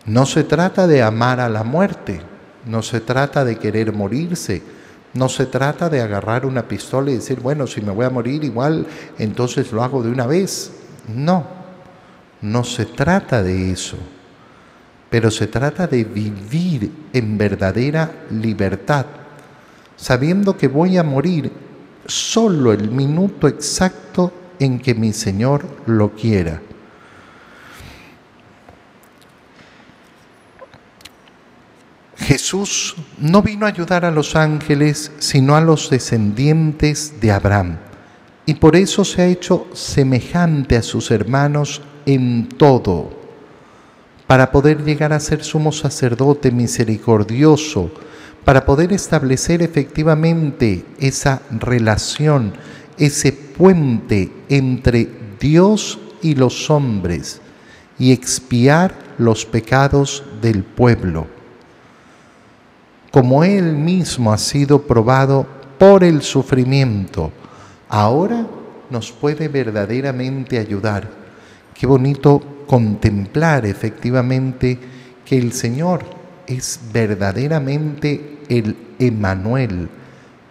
No 0.06 0.26
se 0.26 0.44
trata 0.44 0.86
de 0.86 1.02
amar 1.02 1.40
a 1.40 1.48
la 1.48 1.62
muerte, 1.62 2.20
no 2.66 2.82
se 2.82 3.00
trata 3.00 3.44
de 3.44 3.56
querer 3.56 3.92
morirse, 3.92 4.62
no 5.14 5.28
se 5.28 5.46
trata 5.46 5.88
de 5.88 6.00
agarrar 6.00 6.46
una 6.46 6.66
pistola 6.66 7.10
y 7.10 7.14
decir, 7.14 7.40
bueno, 7.40 7.66
si 7.66 7.80
me 7.80 7.92
voy 7.92 8.06
a 8.06 8.10
morir 8.10 8.44
igual, 8.44 8.86
entonces 9.18 9.72
lo 9.72 9.82
hago 9.82 10.02
de 10.02 10.10
una 10.10 10.26
vez. 10.26 10.72
No, 11.08 11.44
no 12.40 12.64
se 12.64 12.86
trata 12.86 13.42
de 13.42 13.72
eso, 13.72 13.96
pero 15.10 15.30
se 15.30 15.48
trata 15.48 15.86
de 15.86 16.04
vivir 16.04 16.90
en 17.12 17.36
verdadera 17.36 18.10
libertad, 18.30 19.06
sabiendo 19.96 20.56
que 20.56 20.68
voy 20.68 20.96
a 20.96 21.02
morir 21.02 21.52
solo 22.06 22.72
el 22.72 22.90
minuto 22.90 23.48
exacto 23.48 24.32
en 24.58 24.78
que 24.78 24.94
mi 24.94 25.12
Señor 25.12 25.64
lo 25.86 26.12
quiera. 26.12 26.60
Jesús 32.22 32.96
no 33.18 33.42
vino 33.42 33.66
a 33.66 33.68
ayudar 33.68 34.04
a 34.04 34.10
los 34.10 34.36
ángeles, 34.36 35.12
sino 35.18 35.56
a 35.56 35.60
los 35.60 35.90
descendientes 35.90 37.20
de 37.20 37.32
Abraham 37.32 37.76
y 38.46 38.54
por 38.54 38.76
eso 38.76 39.04
se 39.04 39.22
ha 39.22 39.26
hecho 39.26 39.66
semejante 39.72 40.76
a 40.76 40.82
sus 40.82 41.10
hermanos 41.10 41.80
en 42.06 42.48
todo, 42.48 43.10
para 44.26 44.50
poder 44.50 44.84
llegar 44.84 45.12
a 45.12 45.20
ser 45.20 45.44
sumo 45.44 45.70
sacerdote 45.70 46.50
misericordioso, 46.50 47.90
para 48.44 48.64
poder 48.64 48.92
establecer 48.92 49.62
efectivamente 49.62 50.84
esa 50.98 51.42
relación, 51.50 52.52
ese 52.98 53.32
puente 53.32 54.32
entre 54.48 55.08
Dios 55.38 55.98
y 56.22 56.34
los 56.34 56.70
hombres 56.70 57.40
y 57.98 58.10
expiar 58.10 58.94
los 59.18 59.44
pecados 59.44 60.24
del 60.40 60.64
pueblo. 60.64 61.41
Como 63.12 63.44
Él 63.44 63.74
mismo 63.74 64.32
ha 64.32 64.38
sido 64.38 64.82
probado 64.82 65.46
por 65.78 66.02
el 66.02 66.22
sufrimiento, 66.22 67.30
ahora 67.90 68.46
nos 68.88 69.12
puede 69.12 69.48
verdaderamente 69.48 70.58
ayudar. 70.58 71.10
Qué 71.74 71.86
bonito 71.86 72.42
contemplar 72.66 73.66
efectivamente 73.66 74.78
que 75.26 75.36
el 75.36 75.52
Señor 75.52 76.06
es 76.46 76.80
verdaderamente 76.90 78.38
el 78.48 78.76
Emanuel, 78.98 79.90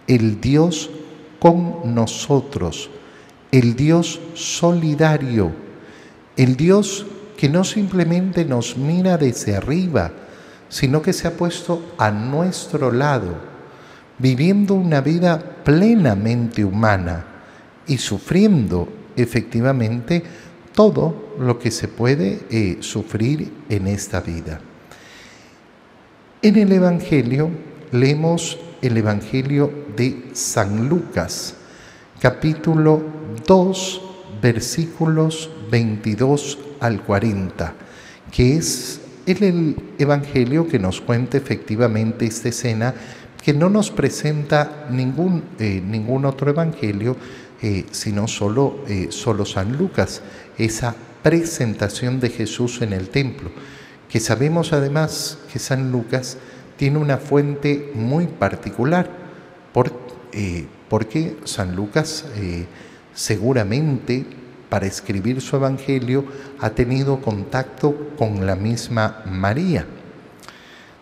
el 0.06 0.40
Dios 0.40 0.88
con 1.40 1.92
nosotros, 1.92 2.90
el 3.50 3.74
Dios 3.74 4.20
solidario, 4.34 5.50
el 6.36 6.56
Dios 6.56 7.06
que 7.36 7.48
no 7.48 7.64
simplemente 7.64 8.44
nos 8.44 8.76
mira 8.76 9.18
desde 9.18 9.56
arriba, 9.56 10.12
sino 10.72 11.02
que 11.02 11.12
se 11.12 11.28
ha 11.28 11.36
puesto 11.36 11.92
a 11.98 12.10
nuestro 12.10 12.90
lado, 12.90 13.34
viviendo 14.18 14.72
una 14.72 15.02
vida 15.02 15.38
plenamente 15.38 16.64
humana 16.64 17.26
y 17.86 17.98
sufriendo 17.98 18.88
efectivamente 19.14 20.22
todo 20.74 21.34
lo 21.38 21.58
que 21.58 21.70
se 21.70 21.88
puede 21.88 22.40
eh, 22.48 22.78
sufrir 22.80 23.52
en 23.68 23.86
esta 23.86 24.22
vida. 24.22 24.60
En 26.40 26.56
el 26.56 26.72
Evangelio 26.72 27.50
leemos 27.90 28.58
el 28.80 28.96
Evangelio 28.96 29.70
de 29.94 30.30
San 30.32 30.88
Lucas, 30.88 31.54
capítulo 32.18 33.02
2, 33.46 34.00
versículos 34.40 35.50
22 35.70 36.58
al 36.80 37.02
40, 37.02 37.74
que 38.30 38.56
es 38.56 39.01
el 39.26 39.76
Evangelio 39.98 40.66
que 40.68 40.78
nos 40.78 41.00
cuenta 41.00 41.36
efectivamente 41.36 42.26
esta 42.26 42.48
escena 42.48 42.94
que 43.42 43.52
no 43.52 43.68
nos 43.68 43.90
presenta 43.90 44.86
ningún, 44.90 45.42
eh, 45.58 45.82
ningún 45.84 46.24
otro 46.24 46.50
Evangelio, 46.50 47.16
eh, 47.64 47.86
sino 47.92 48.26
solo, 48.26 48.84
eh, 48.88 49.08
solo 49.10 49.44
San 49.44 49.76
Lucas, 49.76 50.22
esa 50.58 50.96
presentación 51.22 52.18
de 52.18 52.30
Jesús 52.30 52.82
en 52.82 52.92
el 52.92 53.08
templo, 53.08 53.50
que 54.08 54.18
sabemos 54.18 54.72
además 54.72 55.38
que 55.52 55.60
San 55.60 55.92
Lucas 55.92 56.38
tiene 56.76 56.98
una 56.98 57.18
fuente 57.18 57.92
muy 57.94 58.26
particular, 58.26 59.08
eh, 60.32 60.66
porque 60.88 61.36
San 61.44 61.76
Lucas 61.76 62.24
seguramente 63.14 64.26
para 64.72 64.86
escribir 64.86 65.42
su 65.42 65.56
Evangelio 65.56 66.24
ha 66.58 66.70
tenido 66.70 67.20
contacto 67.20 68.08
con 68.16 68.46
la 68.46 68.56
misma 68.56 69.22
María. 69.26 69.84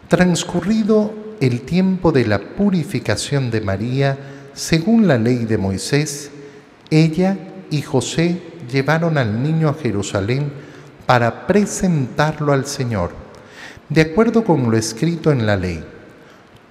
Transcurrido 0.08 1.14
el 1.40 1.60
tiempo 1.60 2.10
de 2.10 2.26
la 2.26 2.40
purificación 2.40 3.48
de 3.48 3.60
María, 3.60 4.18
según 4.54 5.06
la 5.06 5.18
ley 5.18 5.44
de 5.44 5.56
Moisés, 5.56 6.32
ella 6.90 7.38
y 7.70 7.82
José 7.82 8.42
llevaron 8.68 9.16
al 9.16 9.40
niño 9.40 9.68
a 9.68 9.74
Jerusalén 9.74 10.50
para 11.06 11.46
presentarlo 11.46 12.52
al 12.52 12.66
Señor, 12.66 13.12
de 13.88 14.00
acuerdo 14.00 14.42
con 14.42 14.68
lo 14.68 14.76
escrito 14.76 15.30
en 15.30 15.46
la 15.46 15.56
ley. 15.56 15.84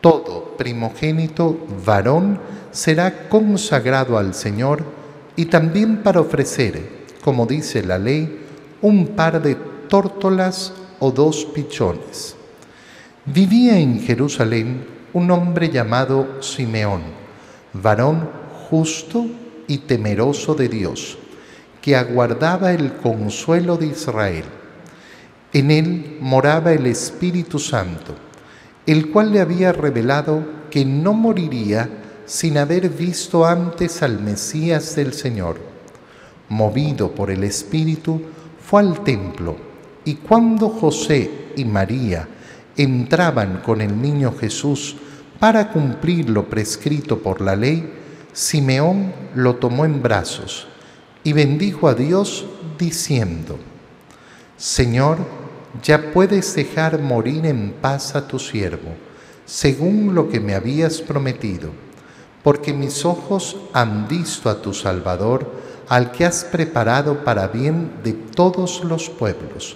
Todo 0.02 0.58
primogénito 0.58 1.66
varón 1.86 2.42
será 2.72 3.30
consagrado 3.30 4.18
al 4.18 4.34
Señor 4.34 4.99
y 5.40 5.46
también 5.46 6.04
para 6.04 6.20
ofrecer, 6.20 7.06
como 7.24 7.46
dice 7.46 7.82
la 7.82 7.98
ley, 7.98 8.42
un 8.82 9.08
par 9.08 9.42
de 9.42 9.56
tórtolas 9.88 10.74
o 11.00 11.12
dos 11.12 11.46
pichones. 11.46 12.36
Vivía 13.24 13.80
en 13.80 14.02
Jerusalén 14.02 14.86
un 15.14 15.32
hombre 15.32 15.70
llamado 15.70 16.42
Simeón, 16.42 17.04
varón 17.72 18.30
justo 18.70 19.28
y 19.66 19.78
temeroso 19.78 20.56
de 20.56 20.68
Dios, 20.68 21.18
que 21.82 21.96
aguardaba 21.96 22.74
el 22.74 22.98
consuelo 22.98 23.78
de 23.78 23.88
Israel. 23.88 24.44
En 25.54 25.72
él 25.72 26.18
moraba 26.20 26.74
el 26.74 26.86
Espíritu 26.86 27.60
Santo, 27.60 28.14
el 28.86 29.10
cual 29.10 29.32
le 29.32 29.40
había 29.40 29.72
revelado 29.72 30.44
que 30.70 30.84
no 30.84 31.14
moriría 31.14 31.88
sin 32.30 32.60
haber 32.60 32.90
visto 32.90 33.44
antes 33.44 34.04
al 34.04 34.20
Mesías 34.20 34.96
del 34.96 35.14
Señor. 35.14 35.58
Movido 36.48 37.16
por 37.16 37.32
el 37.32 37.44
Espíritu, 37.44 38.22
fue 38.64 38.82
al 38.82 39.04
templo 39.04 39.56
y 40.06 40.14
cuando 40.14 40.70
José 40.70 41.32
y 41.56 41.66
María 41.66 42.28
entraban 42.78 43.62
con 43.66 43.82
el 43.82 44.00
niño 44.00 44.36
Jesús 44.40 44.96
para 45.40 45.72
cumplir 45.72 46.30
lo 46.30 46.48
prescrito 46.48 47.18
por 47.18 47.42
la 47.42 47.56
ley, 47.56 47.92
Simeón 48.32 49.12
lo 49.34 49.56
tomó 49.56 49.86
en 49.86 50.04
brazos 50.04 50.68
y 51.24 51.34
bendijo 51.34 51.88
a 51.88 51.96
Dios 51.96 52.46
diciendo, 52.78 53.58
Señor, 54.56 55.18
ya 55.82 56.12
puedes 56.12 56.54
dejar 56.54 57.02
morir 57.02 57.48
en 57.48 57.74
paz 57.82 58.16
a 58.16 58.28
tu 58.28 58.38
siervo, 58.38 58.94
según 59.46 60.14
lo 60.14 60.30
que 60.30 60.40
me 60.40 60.54
habías 60.54 61.02
prometido, 61.02 61.89
porque 62.44 62.74
mis 62.74 63.06
ojos 63.06 63.58
han 63.74 64.08
visto 64.08 64.50
a 64.50 64.62
tu 64.62 64.74
Salvador, 64.74 65.52
al 65.88 66.12
que 66.12 66.26
has 66.26 66.44
preparado 66.44 67.24
para 67.24 67.48
bien 67.48 67.94
de 68.04 68.14
todos 68.14 68.84
los 68.84 69.10
pueblos 69.10 69.76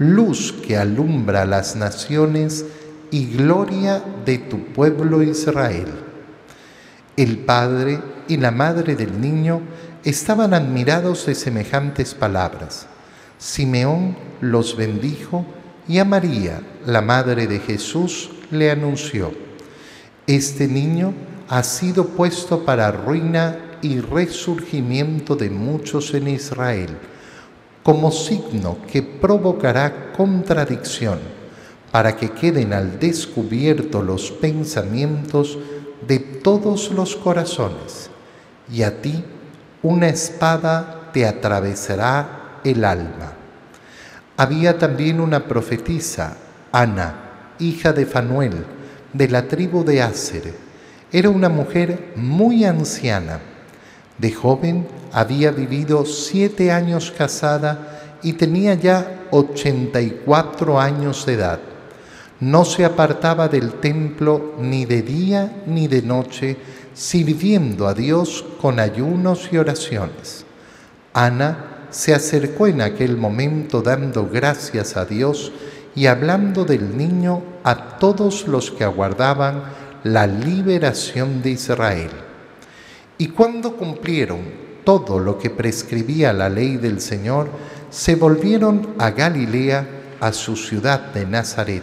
luz 0.00 0.54
que 0.66 0.78
alumbra 0.78 1.44
las 1.44 1.76
naciones 1.76 2.64
y 3.10 3.26
gloria 3.36 4.02
de 4.24 4.38
tu 4.38 4.64
pueblo 4.72 5.22
Israel. 5.22 5.88
El 7.18 7.40
padre 7.40 8.00
y 8.26 8.38
la 8.38 8.50
madre 8.50 8.96
del 8.96 9.20
niño 9.20 9.60
estaban 10.02 10.54
admirados 10.54 11.26
de 11.26 11.34
semejantes 11.34 12.14
palabras. 12.14 12.86
Simeón 13.36 14.16
los 14.40 14.74
bendijo 14.74 15.44
y 15.86 15.98
a 15.98 16.06
María, 16.06 16.62
la 16.86 17.02
madre 17.02 17.46
de 17.46 17.58
Jesús, 17.58 18.30
le 18.50 18.70
anunció, 18.70 19.32
Este 20.26 20.66
niño 20.66 21.12
ha 21.50 21.64
sido 21.64 22.06
puesto 22.06 22.64
para 22.64 22.92
ruina 22.92 23.58
y 23.82 24.00
resurgimiento 24.00 25.34
de 25.34 25.50
muchos 25.50 26.14
en 26.14 26.28
Israel 26.28 26.96
como 27.82 28.12
signo 28.12 28.78
que 28.90 29.02
provocará 29.02 30.12
contradicción 30.12 31.18
para 31.90 32.16
que 32.16 32.30
queden 32.30 32.72
al 32.72 33.00
descubierto 33.00 34.00
los 34.00 34.30
pensamientos 34.30 35.58
de 36.06 36.20
todos 36.20 36.92
los 36.92 37.16
corazones, 37.16 38.10
y 38.72 38.82
a 38.82 39.02
ti 39.02 39.24
una 39.82 40.08
espada 40.08 41.10
te 41.12 41.26
atravesará 41.26 42.60
el 42.62 42.84
alma. 42.84 43.32
Había 44.36 44.78
también 44.78 45.20
una 45.20 45.48
profetisa, 45.48 46.36
Ana, 46.70 47.54
hija 47.58 47.92
de 47.92 48.06
Fanuel, 48.06 48.64
de 49.12 49.28
la 49.28 49.48
tribu 49.48 49.84
de 49.84 50.00
Aser. 50.00 50.69
Era 51.12 51.30
una 51.30 51.48
mujer 51.48 52.12
muy 52.16 52.64
anciana 52.64 53.40
de 54.20 54.32
joven 54.32 54.86
había 55.12 55.50
vivido 55.50 56.04
siete 56.04 56.70
años 56.70 57.10
casada 57.16 58.18
y 58.22 58.34
tenía 58.34 58.74
ya 58.74 59.26
84 59.30 60.78
años 60.78 61.24
de 61.24 61.32
edad. 61.32 61.60
No 62.38 62.66
se 62.66 62.84
apartaba 62.84 63.48
del 63.48 63.74
templo 63.80 64.56
ni 64.60 64.84
de 64.84 65.00
día 65.00 65.62
ni 65.66 65.88
de 65.88 66.02
noche, 66.02 66.58
sirviendo 66.92 67.86
a 67.86 67.94
Dios 67.94 68.44
con 68.60 68.78
ayunos 68.78 69.48
y 69.50 69.56
oraciones. 69.56 70.44
Ana 71.14 71.86
se 71.88 72.14
acercó 72.14 72.66
en 72.66 72.82
aquel 72.82 73.16
momento 73.16 73.80
dando 73.80 74.28
gracias 74.30 74.98
a 74.98 75.06
Dios 75.06 75.50
y 75.94 76.06
hablando 76.06 76.66
del 76.66 76.96
niño 76.96 77.42
a 77.64 77.98
todos 77.98 78.46
los 78.46 78.70
que 78.70 78.84
aguardaban 78.84 79.62
la 80.04 80.26
liberación 80.26 81.42
de 81.42 81.50
Israel. 81.50 82.10
Y 83.18 83.28
cuando 83.28 83.76
cumplieron 83.76 84.40
todo 84.84 85.18
lo 85.18 85.38
que 85.38 85.50
prescribía 85.50 86.32
la 86.32 86.48
ley 86.48 86.76
del 86.76 87.00
Señor, 87.00 87.50
se 87.90 88.14
volvieron 88.14 88.94
a 88.98 89.10
Galilea, 89.10 89.86
a 90.20 90.32
su 90.32 90.56
ciudad 90.56 91.12
de 91.12 91.26
Nazaret. 91.26 91.82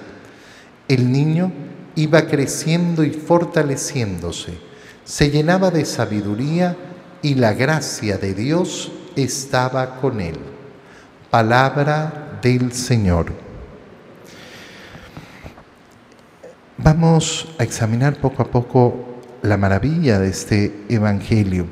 El 0.88 1.12
niño 1.12 1.52
iba 1.96 2.28
creciendo 2.28 3.04
y 3.04 3.12
fortaleciéndose, 3.12 4.58
se 5.04 5.32
llenaba 5.32 5.72
de 5.72 5.86
sabiduría 5.86 6.76
y 7.22 7.36
la 7.36 7.54
gracia 7.54 8.18
de 8.18 8.34
Dios 8.34 8.92
estaba 9.16 10.00
con 10.00 10.22
él. 10.22 10.38
Palabra 11.30 12.40
del 12.42 12.72
Señor. 12.74 13.47
Vamos 16.80 17.48
a 17.58 17.64
examinar 17.64 18.22
poco 18.22 18.44
a 18.44 18.52
poco 18.52 19.22
la 19.42 19.58
maravilla 19.58 20.20
de 20.20 20.30
este 20.30 20.86
Evangelio. 20.90 21.66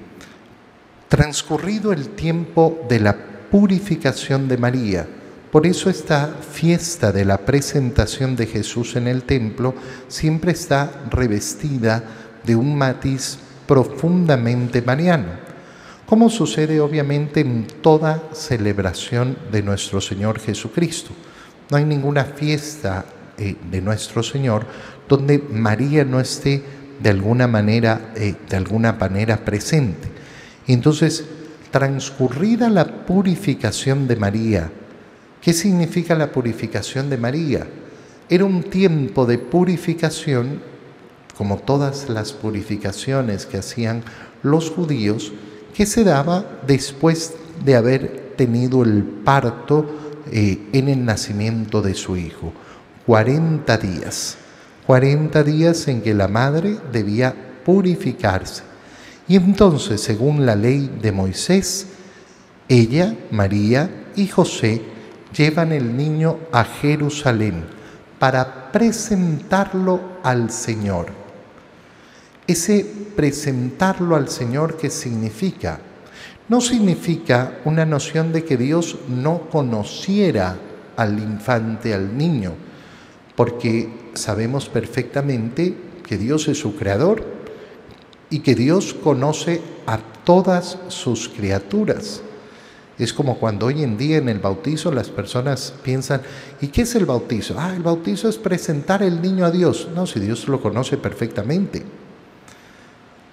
Transcurrido 1.09 1.93
el 1.93 2.09
tiempo 2.09 2.83
de 2.89 2.99
la 2.99 3.15
purificación 3.51 4.47
de 4.47 4.57
María, 4.57 5.07
por 5.51 5.67
eso 5.67 5.91
esta 5.91 6.33
fiesta 6.41 7.11
de 7.11 7.23
la 7.23 7.37
presentación 7.37 8.35
de 8.35 8.47
Jesús 8.47 8.95
en 8.95 9.07
el 9.07 9.23
templo 9.23 9.75
siempre 10.07 10.53
está 10.53 11.03
revestida 11.11 12.03
de 12.43 12.55
un 12.55 12.75
matiz 12.75 13.37
profundamente 13.67 14.81
mariano, 14.81 15.33
como 16.07 16.31
sucede 16.31 16.79
obviamente 16.79 17.41
en 17.41 17.67
toda 17.67 18.23
celebración 18.33 19.37
de 19.51 19.61
nuestro 19.61 20.01
Señor 20.01 20.39
Jesucristo. 20.39 21.11
No 21.69 21.77
hay 21.77 21.85
ninguna 21.85 22.23
fiesta 22.23 23.05
eh, 23.37 23.57
de 23.69 23.81
nuestro 23.81 24.23
Señor 24.23 24.65
donde 25.07 25.39
María 25.39 26.03
no 26.03 26.19
esté 26.19 26.63
de 27.01 27.09
alguna 27.09 27.47
manera, 27.47 28.13
eh, 28.15 28.35
de 28.49 28.57
alguna 28.57 28.93
manera 28.93 29.43
presente. 29.43 30.09
Entonces, 30.67 31.25
transcurrida 31.71 32.69
la 32.69 33.05
purificación 33.05 34.07
de 34.07 34.15
María, 34.15 34.71
¿qué 35.41 35.53
significa 35.53 36.15
la 36.15 36.31
purificación 36.31 37.09
de 37.09 37.17
María? 37.17 37.67
Era 38.29 38.45
un 38.45 38.63
tiempo 38.63 39.25
de 39.25 39.37
purificación, 39.37 40.61
como 41.37 41.57
todas 41.57 42.09
las 42.09 42.33
purificaciones 42.33 43.45
que 43.45 43.57
hacían 43.57 44.03
los 44.41 44.71
judíos, 44.71 45.33
que 45.75 45.85
se 45.85 46.03
daba 46.03 46.45
después 46.65 47.33
de 47.63 47.75
haber 47.75 48.33
tenido 48.37 48.83
el 48.83 49.03
parto 49.03 49.85
eh, 50.31 50.69
en 50.73 50.89
el 50.89 51.05
nacimiento 51.05 51.81
de 51.81 51.93
su 51.93 52.17
hijo. 52.17 52.53
40 53.05 53.77
días. 53.77 54.37
40 54.87 55.43
días 55.43 55.87
en 55.87 56.01
que 56.01 56.13
la 56.13 56.27
madre 56.27 56.77
debía 56.91 57.33
purificarse. 57.65 58.63
Y 59.27 59.35
entonces, 59.35 60.01
según 60.01 60.45
la 60.45 60.55
ley 60.55 60.99
de 61.01 61.11
Moisés, 61.11 61.87
ella, 62.69 63.15
María 63.31 63.89
y 64.15 64.27
José 64.27 64.81
llevan 65.35 65.71
el 65.71 65.97
niño 65.97 66.37
a 66.51 66.63
Jerusalén 66.63 67.65
para 68.19 68.71
presentarlo 68.71 70.19
al 70.23 70.51
Señor. 70.51 71.07
Ese 72.47 72.85
presentarlo 73.15 74.15
al 74.15 74.29
Señor, 74.29 74.77
¿qué 74.77 74.89
significa? 74.89 75.79
No 76.47 76.61
significa 76.61 77.59
una 77.65 77.85
noción 77.85 78.31
de 78.31 78.43
que 78.43 78.55
Dios 78.55 78.97
no 79.09 79.49
conociera 79.49 80.57
al 80.95 81.17
infante, 81.17 81.93
al 81.93 82.15
niño, 82.15 82.53
porque 83.35 83.89
sabemos 84.13 84.69
perfectamente 84.69 85.75
que 86.05 86.17
Dios 86.17 86.47
es 86.47 86.59
su 86.59 86.75
creador 86.75 87.25
y 88.29 88.39
que 88.39 88.55
Dios 88.55 88.93
conoce 88.93 89.61
a 89.85 89.99
todas 90.23 90.79
sus 90.87 91.29
criaturas. 91.29 92.21
Es 92.97 93.11
como 93.11 93.37
cuando 93.39 93.65
hoy 93.65 93.83
en 93.83 93.97
día 93.97 94.17
en 94.17 94.29
el 94.29 94.39
bautizo 94.39 94.91
las 94.91 95.09
personas 95.09 95.73
piensan, 95.83 96.21
¿y 96.61 96.67
qué 96.67 96.83
es 96.83 96.95
el 96.95 97.05
bautizo? 97.05 97.55
Ah, 97.57 97.73
el 97.75 97.83
bautizo 97.83 98.29
es 98.29 98.37
presentar 98.37 99.03
el 99.03 99.21
niño 99.21 99.45
a 99.45 99.51
Dios. 99.51 99.89
No, 99.93 100.07
si 100.07 100.21
Dios 100.21 100.47
lo 100.47 100.61
conoce 100.61 100.95
perfectamente. 100.95 101.83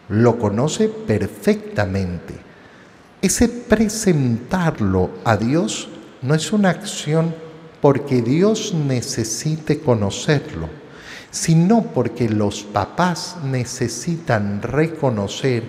Lo 0.08 0.38
conoce 0.38 0.88
perfectamente. 0.88 2.34
Ese 3.22 3.48
presentarlo 3.48 5.10
a 5.24 5.36
Dios 5.36 5.88
no 6.22 6.34
es 6.34 6.52
una 6.52 6.70
acción 6.70 7.32
porque 7.82 8.22
Dios 8.22 8.72
necesite 8.72 9.80
conocerlo, 9.80 10.68
sino 11.32 11.82
porque 11.82 12.28
los 12.28 12.62
papás 12.62 13.38
necesitan 13.42 14.62
reconocer 14.62 15.64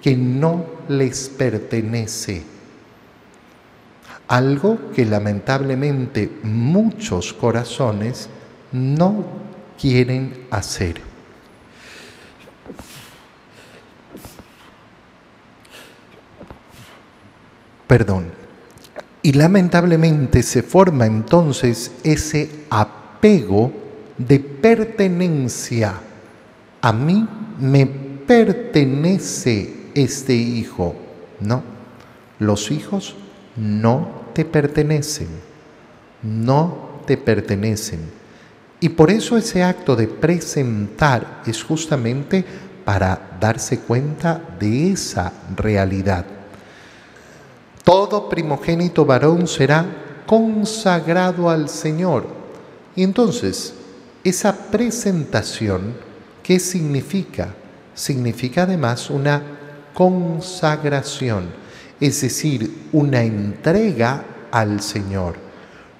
que 0.00 0.16
no 0.16 0.64
les 0.88 1.28
pertenece. 1.28 2.44
Algo 4.28 4.92
que 4.94 5.04
lamentablemente 5.04 6.38
muchos 6.44 7.32
corazones 7.32 8.28
no 8.70 9.24
quieren 9.76 10.46
hacer. 10.52 11.00
Perdón. 17.88 18.45
Y 19.26 19.32
lamentablemente 19.32 20.40
se 20.44 20.62
forma 20.62 21.04
entonces 21.04 21.90
ese 22.04 22.48
apego 22.70 23.72
de 24.16 24.38
pertenencia. 24.38 25.94
A 26.80 26.92
mí 26.92 27.26
me 27.58 27.86
pertenece 27.86 29.90
este 29.96 30.32
hijo. 30.32 30.94
No, 31.40 31.64
los 32.38 32.70
hijos 32.70 33.16
no 33.56 34.26
te 34.32 34.44
pertenecen. 34.44 35.26
No 36.22 37.00
te 37.04 37.16
pertenecen. 37.16 38.02
Y 38.78 38.90
por 38.90 39.10
eso 39.10 39.36
ese 39.36 39.64
acto 39.64 39.96
de 39.96 40.06
presentar 40.06 41.42
es 41.46 41.64
justamente 41.64 42.44
para 42.84 43.36
darse 43.40 43.80
cuenta 43.80 44.40
de 44.60 44.92
esa 44.92 45.32
realidad. 45.56 46.35
Todo 47.86 48.28
primogénito 48.28 49.04
varón 49.06 49.46
será 49.46 49.86
consagrado 50.26 51.48
al 51.48 51.68
Señor. 51.68 52.26
Y 52.96 53.04
entonces, 53.04 53.74
esa 54.24 54.52
presentación, 54.72 55.94
¿qué 56.42 56.58
significa? 56.58 57.54
Significa 57.94 58.64
además 58.64 59.08
una 59.08 59.40
consagración, 59.94 61.50
es 62.00 62.22
decir, 62.22 62.88
una 62.92 63.22
entrega 63.22 64.24
al 64.50 64.80
Señor. 64.80 65.36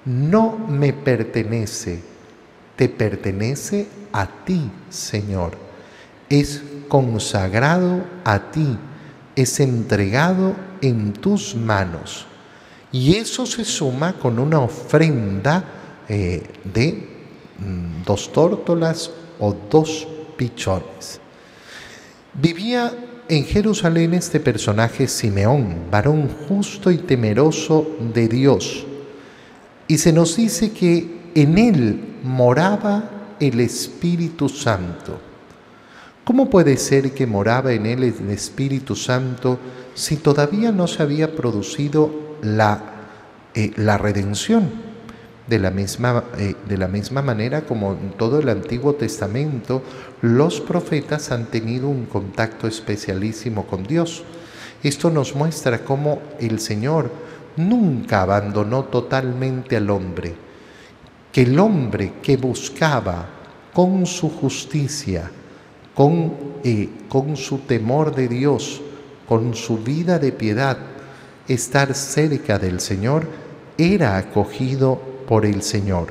No 0.03 0.57
me 0.57 0.91
pertenece, 0.91 2.01
te 2.75 2.89
pertenece 2.89 3.87
a 4.11 4.27
ti, 4.43 4.69
Señor. 4.89 5.53
Es 6.27 6.61
consagrado 6.89 8.03
a 8.25 8.51
ti, 8.51 8.77
es 9.37 9.61
entregado 9.61 10.66
en 10.81 11.13
tus 11.13 11.55
manos. 11.55 12.25
Y 12.91 13.15
eso 13.15 13.45
se 13.45 13.65
suma 13.65 14.13
con 14.13 14.39
una 14.39 14.59
ofrenda 14.59 15.63
eh, 16.07 16.43
de 16.63 17.07
mm, 17.59 18.03
dos 18.05 18.31
tórtolas 18.31 19.11
o 19.39 19.55
dos 19.69 20.07
pichones. 20.37 21.19
Vivía 22.33 22.93
en 23.27 23.43
Jerusalén 23.43 24.13
este 24.13 24.39
personaje 24.39 25.07
Simeón, 25.07 25.89
varón 25.91 26.29
justo 26.47 26.91
y 26.91 26.97
temeroso 26.99 27.85
de 28.13 28.27
Dios. 28.27 28.85
Y 29.87 29.97
se 29.97 30.13
nos 30.13 30.35
dice 30.37 30.71
que 30.71 31.17
en 31.35 31.57
él 31.57 32.15
moraba 32.23 33.35
el 33.39 33.59
Espíritu 33.59 34.49
Santo. 34.49 35.19
¿Cómo 36.23 36.49
puede 36.49 36.77
ser 36.77 37.13
que 37.13 37.25
moraba 37.25 37.71
en 37.73 37.85
él 37.85 38.03
el 38.03 38.29
Espíritu 38.29 38.95
Santo 38.95 39.59
si 39.97 40.15
todavía 40.15 40.71
no 40.71 40.85
se 40.85 41.01
había 41.01 41.35
producido 41.35 42.11
la, 42.43 42.83
eh, 43.55 43.71
la 43.77 43.97
redención? 43.97 44.85
De 45.47 45.59
la, 45.59 45.71
misma, 45.71 46.25
eh, 46.37 46.55
de 46.67 46.77
la 46.77 46.89
misma 46.89 47.21
manera 47.21 47.61
como 47.61 47.93
en 47.93 48.11
todo 48.11 48.39
el 48.39 48.49
Antiguo 48.49 48.95
Testamento, 48.95 49.81
los 50.21 50.59
profetas 50.59 51.31
han 51.31 51.45
tenido 51.45 51.87
un 51.87 52.05
contacto 52.05 52.67
especialísimo 52.67 53.65
con 53.65 53.83
Dios. 53.83 54.23
Esto 54.83 55.09
nos 55.09 55.35
muestra 55.35 55.85
cómo 55.85 56.19
el 56.37 56.59
Señor 56.59 57.09
nunca 57.55 58.23
abandonó 58.23 58.83
totalmente 58.83 59.77
al 59.77 59.89
hombre, 59.89 60.35
que 61.31 61.43
el 61.43 61.57
hombre 61.57 62.15
que 62.21 62.35
buscaba 62.35 63.25
con 63.73 64.05
su 64.05 64.29
justicia, 64.29 65.31
con, 65.95 66.33
eh, 66.65 66.89
con 67.07 67.37
su 67.37 67.59
temor 67.59 68.13
de 68.13 68.27
Dios, 68.27 68.81
con 69.27 69.55
su 69.55 69.79
vida 69.79 70.19
de 70.19 70.31
piedad, 70.31 70.77
estar 71.47 71.93
cerca 71.93 72.57
del 72.59 72.79
Señor, 72.79 73.27
era 73.77 74.17
acogido 74.17 75.01
por 75.27 75.45
el 75.45 75.61
Señor. 75.61 76.07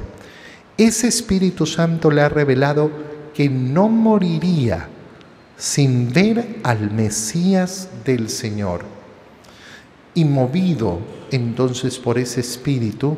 Ese 0.76 1.08
Espíritu 1.08 1.66
Santo 1.66 2.10
le 2.10 2.22
ha 2.22 2.28
revelado 2.28 2.90
que 3.34 3.48
no 3.48 3.88
moriría 3.88 4.88
sin 5.56 6.12
ver 6.12 6.58
al 6.62 6.90
Mesías 6.90 7.88
del 8.04 8.28
Señor. 8.28 8.82
Y 10.14 10.24
movido 10.24 11.00
entonces 11.30 11.98
por 11.98 12.18
ese 12.18 12.40
Espíritu, 12.40 13.16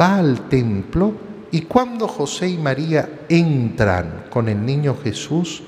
va 0.00 0.16
al 0.16 0.48
templo 0.48 1.12
y 1.50 1.62
cuando 1.62 2.08
José 2.08 2.48
y 2.48 2.58
María 2.58 3.26
entran 3.28 4.24
con 4.30 4.48
el 4.48 4.64
niño 4.64 4.96
Jesús, 5.02 5.62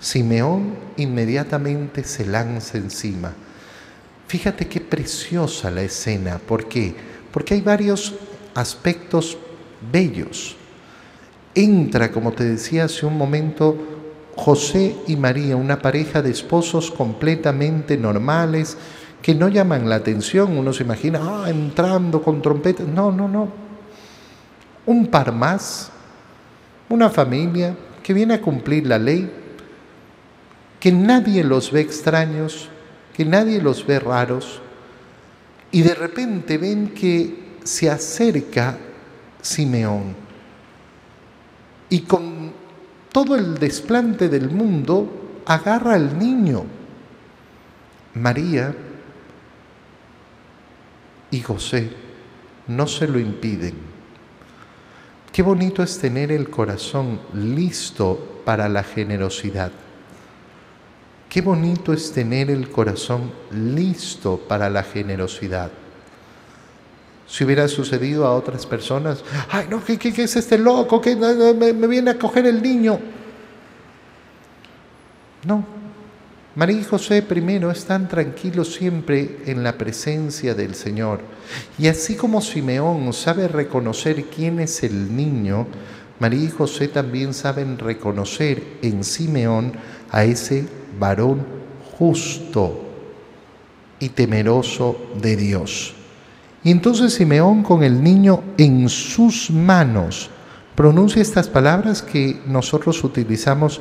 Simeón 0.00 0.74
inmediatamente 0.96 2.04
se 2.04 2.26
lanza 2.26 2.78
encima. 2.78 3.32
Fíjate 4.26 4.68
qué 4.68 4.80
preciosa 4.80 5.70
la 5.70 5.82
escena. 5.82 6.38
¿Por 6.38 6.68
qué? 6.68 6.94
Porque 7.32 7.54
hay 7.54 7.60
varios 7.60 8.14
aspectos 8.54 9.38
bellos. 9.90 10.56
Entra, 11.54 12.12
como 12.12 12.32
te 12.32 12.44
decía 12.44 12.84
hace 12.84 13.06
un 13.06 13.16
momento, 13.16 13.76
José 14.36 14.94
y 15.08 15.16
María, 15.16 15.56
una 15.56 15.80
pareja 15.80 16.22
de 16.22 16.30
esposos 16.30 16.90
completamente 16.90 17.96
normales, 17.96 18.76
que 19.20 19.34
no 19.34 19.48
llaman 19.48 19.88
la 19.88 19.96
atención. 19.96 20.56
Uno 20.56 20.72
se 20.72 20.84
imagina, 20.84 21.20
ah, 21.22 21.50
entrando 21.50 22.22
con 22.22 22.40
trompetas. 22.40 22.86
No, 22.86 23.10
no, 23.10 23.26
no. 23.26 23.48
Un 24.86 25.08
par 25.08 25.32
más, 25.32 25.90
una 26.88 27.10
familia 27.10 27.74
que 28.02 28.14
viene 28.14 28.34
a 28.34 28.40
cumplir 28.40 28.86
la 28.86 28.98
ley, 28.98 29.30
que 30.80 30.92
nadie 30.92 31.44
los 31.44 31.72
ve 31.72 31.80
extraños, 31.80 32.68
que 33.16 33.24
nadie 33.24 33.60
los 33.60 33.86
ve 33.86 33.98
raros, 33.98 34.60
y 35.70 35.82
de 35.82 35.94
repente 35.94 36.56
ven 36.58 36.88
que 36.88 37.56
se 37.64 37.90
acerca 37.90 38.78
Simeón 39.42 40.28
y 41.90 42.00
con 42.00 42.52
todo 43.12 43.36
el 43.36 43.58
desplante 43.58 44.28
del 44.28 44.50
mundo 44.50 45.42
agarra 45.46 45.94
al 45.94 46.18
niño. 46.18 46.64
María 48.14 48.74
y 51.30 51.40
José 51.40 51.90
no 52.66 52.86
se 52.86 53.06
lo 53.08 53.18
impiden. 53.18 53.74
Qué 55.32 55.42
bonito 55.42 55.82
es 55.82 55.98
tener 55.98 56.32
el 56.32 56.50
corazón 56.50 57.20
listo 57.34 58.42
para 58.44 58.68
la 58.68 58.82
generosidad. 58.82 59.70
Qué 61.38 61.42
bonito 61.42 61.92
es 61.92 62.10
tener 62.10 62.50
el 62.50 62.68
corazón 62.68 63.30
listo 63.52 64.40
para 64.48 64.68
la 64.68 64.82
generosidad. 64.82 65.70
Si 67.28 67.44
hubiera 67.44 67.68
sucedido 67.68 68.26
a 68.26 68.34
otras 68.34 68.66
personas, 68.66 69.22
ay, 69.48 69.68
no, 69.70 69.84
¿qué, 69.84 69.96
qué, 70.00 70.08
es 70.24 70.34
este 70.34 70.58
loco? 70.58 71.00
que 71.00 71.14
me, 71.14 71.72
me 71.72 71.86
viene 71.86 72.10
a 72.10 72.18
coger 72.18 72.44
el 72.46 72.60
niño? 72.60 72.98
No. 75.46 75.64
María 76.56 76.80
y 76.80 76.82
José 76.82 77.22
primero 77.22 77.70
están 77.70 78.08
tranquilos 78.08 78.74
siempre 78.74 79.38
en 79.46 79.62
la 79.62 79.78
presencia 79.78 80.56
del 80.56 80.74
Señor. 80.74 81.20
Y 81.78 81.86
así 81.86 82.16
como 82.16 82.40
Simeón 82.40 83.12
sabe 83.12 83.46
reconocer 83.46 84.24
quién 84.24 84.58
es 84.58 84.82
el 84.82 85.14
niño, 85.14 85.68
María 86.18 86.42
y 86.42 86.50
José 86.50 86.88
también 86.88 87.32
saben 87.32 87.78
reconocer 87.78 88.60
en 88.82 89.04
Simeón 89.04 89.74
a 90.10 90.24
ese 90.24 90.66
varón 90.98 91.44
justo 91.98 92.84
y 93.98 94.10
temeroso 94.10 94.96
de 95.20 95.36
Dios. 95.36 95.94
Y 96.62 96.70
entonces 96.70 97.14
Simeón 97.14 97.62
con 97.62 97.82
el 97.82 98.02
niño 98.02 98.42
en 98.56 98.88
sus 98.88 99.50
manos 99.50 100.30
pronuncia 100.74 101.22
estas 101.22 101.48
palabras 101.48 102.02
que 102.02 102.40
nosotros 102.46 103.02
utilizamos 103.02 103.80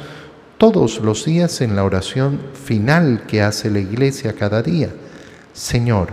todos 0.57 0.99
los 0.99 1.25
días 1.25 1.61
en 1.61 1.75
la 1.75 1.83
oración 1.83 2.39
final 2.53 3.23
que 3.27 3.41
hace 3.41 3.69
la 3.69 3.79
iglesia 3.79 4.33
cada 4.33 4.63
día. 4.63 4.89
Señor, 5.53 6.09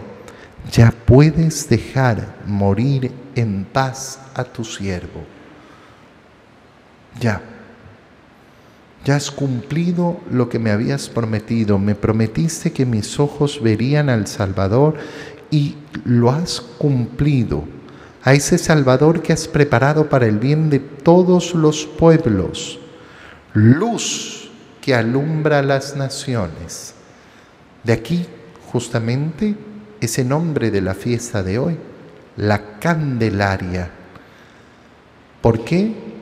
ya 0.70 0.90
puedes 0.90 1.68
dejar 1.68 2.36
morir 2.46 3.10
en 3.34 3.64
paz 3.64 4.20
a 4.34 4.44
tu 4.44 4.64
siervo. 4.64 5.24
Ya 7.20 7.53
ya 9.04 9.16
has 9.16 9.30
cumplido 9.30 10.20
lo 10.30 10.48
que 10.48 10.58
me 10.58 10.70
habías 10.70 11.08
prometido. 11.08 11.78
Me 11.78 11.94
prometiste 11.94 12.72
que 12.72 12.86
mis 12.86 13.20
ojos 13.20 13.60
verían 13.62 14.08
al 14.08 14.26
Salvador 14.26 14.94
y 15.50 15.76
lo 16.04 16.30
has 16.30 16.60
cumplido. 16.60 17.64
A 18.22 18.32
ese 18.32 18.56
Salvador 18.56 19.20
que 19.20 19.34
has 19.34 19.46
preparado 19.46 20.08
para 20.08 20.26
el 20.26 20.38
bien 20.38 20.70
de 20.70 20.78
todos 20.78 21.54
los 21.54 21.84
pueblos. 21.84 22.78
Luz 23.52 24.50
que 24.80 24.94
alumbra 24.94 25.62
las 25.62 25.94
naciones. 25.96 26.94
De 27.82 27.92
aquí 27.92 28.26
justamente 28.72 29.54
ese 30.00 30.24
nombre 30.24 30.70
de 30.70 30.80
la 30.80 30.94
fiesta 30.94 31.42
de 31.42 31.58
hoy, 31.58 31.78
la 32.36 32.78
Candelaria. 32.78 33.90
¿Por 35.40 35.64
qué? 35.64 36.13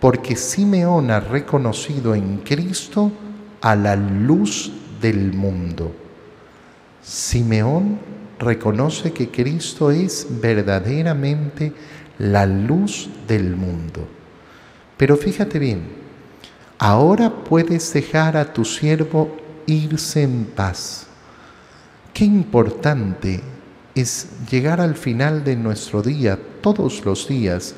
Porque 0.00 0.36
Simeón 0.36 1.10
ha 1.10 1.20
reconocido 1.20 2.14
en 2.14 2.38
Cristo 2.38 3.10
a 3.60 3.74
la 3.74 3.96
luz 3.96 4.72
del 5.00 5.32
mundo. 5.32 5.94
Simeón 7.02 7.98
reconoce 8.38 9.12
que 9.12 9.30
Cristo 9.30 9.90
es 9.90 10.26
verdaderamente 10.40 11.72
la 12.18 12.46
luz 12.46 13.08
del 13.26 13.56
mundo. 13.56 14.06
Pero 14.96 15.16
fíjate 15.16 15.58
bien, 15.58 15.82
ahora 16.78 17.44
puedes 17.44 17.92
dejar 17.92 18.36
a 18.36 18.52
tu 18.52 18.64
siervo 18.64 19.36
irse 19.66 20.22
en 20.22 20.44
paz. 20.44 21.06
Qué 22.12 22.24
importante 22.24 23.40
es 23.94 24.28
llegar 24.50 24.80
al 24.80 24.94
final 24.94 25.44
de 25.44 25.56
nuestro 25.56 26.02
día, 26.02 26.38
todos 26.60 27.04
los 27.04 27.28
días, 27.28 27.74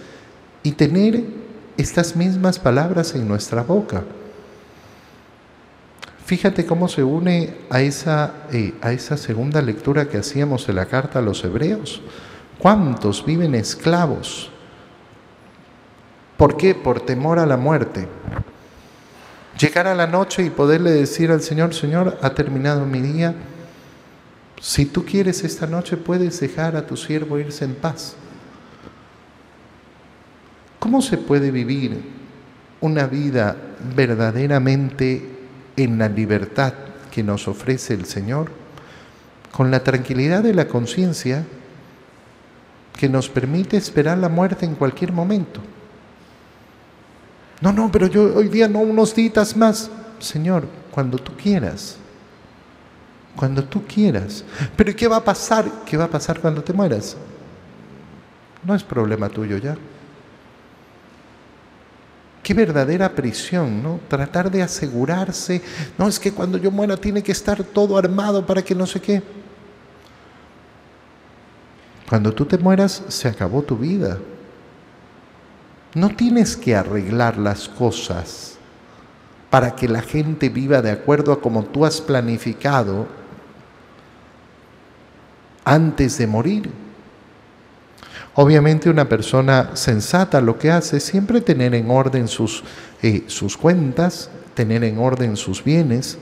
y 0.63 0.73
tener 0.73 1.40
estas 1.81 2.15
mismas 2.15 2.59
palabras 2.59 3.15
en 3.15 3.27
nuestra 3.27 3.63
boca. 3.63 4.05
Fíjate 6.27 6.65
cómo 6.65 6.87
se 6.89 7.03
une 7.03 7.57
a 7.71 7.81
esa, 7.81 8.35
eh, 8.53 8.75
a 8.83 8.93
esa 8.93 9.17
segunda 9.17 9.61
lectura 9.61 10.09
que 10.09 10.19
hacíamos 10.19 10.67
de 10.67 10.75
la 10.75 10.87
carta 10.87 11.19
a 11.19 11.23
los 11.23 11.43
hebreos. 11.43 12.03
¿Cuántos 12.59 13.25
viven 13.25 13.55
esclavos? 13.55 14.51
¿Por 16.37 16.57
qué? 16.57 16.75
Por 16.75 17.01
temor 17.01 17.39
a 17.39 17.47
la 17.47 17.57
muerte. 17.57 18.07
Llegar 19.59 19.87
a 19.87 19.95
la 19.95 20.07
noche 20.07 20.45
y 20.45 20.51
poderle 20.51 20.91
decir 20.91 21.31
al 21.31 21.43
Señor, 21.43 21.75
Señor, 21.75 22.19
ha 22.23 22.31
terminado 22.35 22.87
mi 22.87 23.01
día. 23.01 23.35
Si 24.61 24.87
tú 24.87 25.05
quieres 25.05 25.43
esta 25.43 25.67
noche, 25.67 25.97
puedes 25.97 26.39
dejar 26.41 26.77
a 26.77 26.87
tu 26.87 26.97
siervo 26.97 27.39
irse 27.39 27.65
en 27.65 27.75
paz. 27.75 28.15
¿Cómo 30.81 31.03
se 31.03 31.19
puede 31.19 31.51
vivir 31.51 32.03
una 32.81 33.07
vida 33.07 33.55
verdaderamente 33.95 35.23
en 35.77 35.99
la 35.99 36.09
libertad 36.09 36.73
que 37.11 37.23
nos 37.23 37.47
ofrece 37.47 37.93
el 37.95 38.07
Señor? 38.07 38.51
Con 39.53 39.71
la 39.71 39.85
tranquilidad 39.85 40.43
de 40.43 40.55
la 40.55 40.67
conciencia 40.67 41.45
que 42.99 43.11
nos 43.11 43.29
permite 43.29 43.77
esperar 43.77 44.17
la 44.19 44.31
muerte 44.31 44.65
en 44.65 44.75
cualquier 44.75 45.13
momento. 45.13 45.61
No, 47.61 47.73
no, 47.73 47.93
pero 47.93 48.07
yo 48.07 48.35
hoy 48.35 48.49
día 48.49 48.67
no 48.67 48.79
unos 48.81 49.15
días 49.15 49.57
más. 49.57 49.91
Señor, 50.19 50.67
cuando 50.91 51.19
tú 51.19 51.33
quieras. 51.37 51.99
Cuando 53.37 53.63
tú 53.65 53.85
quieras. 53.87 54.45
Pero 54.77 54.97
¿qué 54.97 55.07
va 55.07 55.17
a 55.17 55.25
pasar? 55.25 55.67
¿Qué 55.85 55.99
va 55.99 56.05
a 56.05 56.11
pasar 56.11 56.41
cuando 56.41 56.65
te 56.65 56.73
mueras? 56.73 57.19
No 58.65 58.75
es 58.75 58.83
problema 58.83 59.29
tuyo 59.29 59.59
ya. 59.59 59.77
Qué 62.51 62.55
verdadera 62.55 63.15
prisión, 63.15 63.81
¿no? 63.81 64.01
Tratar 64.09 64.51
de 64.51 64.61
asegurarse, 64.61 65.63
no 65.97 66.09
es 66.09 66.19
que 66.19 66.33
cuando 66.33 66.59
yo 66.59 66.73
muera 66.73 66.97
tiene 66.97 67.23
que 67.23 67.31
estar 67.31 67.63
todo 67.63 67.97
armado 67.97 68.45
para 68.45 68.61
que 68.61 68.75
no 68.75 68.89
sé 68.89 69.01
qué. 69.01 69.23
Cuando 72.09 72.33
tú 72.33 72.45
te 72.47 72.59
mueras 72.59 73.05
se 73.07 73.29
acabó 73.29 73.63
tu 73.63 73.77
vida. 73.77 74.19
No 75.95 76.09
tienes 76.09 76.57
que 76.57 76.75
arreglar 76.75 77.39
las 77.39 77.69
cosas 77.69 78.59
para 79.49 79.77
que 79.77 79.87
la 79.87 80.03
gente 80.03 80.49
viva 80.49 80.83
de 80.83 80.91
acuerdo 80.91 81.33
a 81.33 81.41
como 81.41 81.63
tú 81.63 81.87
has 81.87 82.01
planificado 82.01 83.07
antes 85.65 86.19
de 86.19 86.27
morir. 86.27 86.80
Obviamente 88.43 88.89
una 88.89 89.07
persona 89.07 89.73
sensata 89.75 90.41
lo 90.41 90.59
que 90.59 90.71
hace 90.71 90.97
es 90.97 91.05
siempre 91.05 91.43
tener 91.43 91.75
en 91.75 91.91
orden 91.91 92.27
sus, 92.27 92.65
eh, 93.03 93.25
sus 93.27 93.59
cuentas, 93.59 94.31
tener 94.55 94.83
en 94.83 94.97
orden 94.97 95.37
sus 95.37 95.63
bienes, 95.63 96.17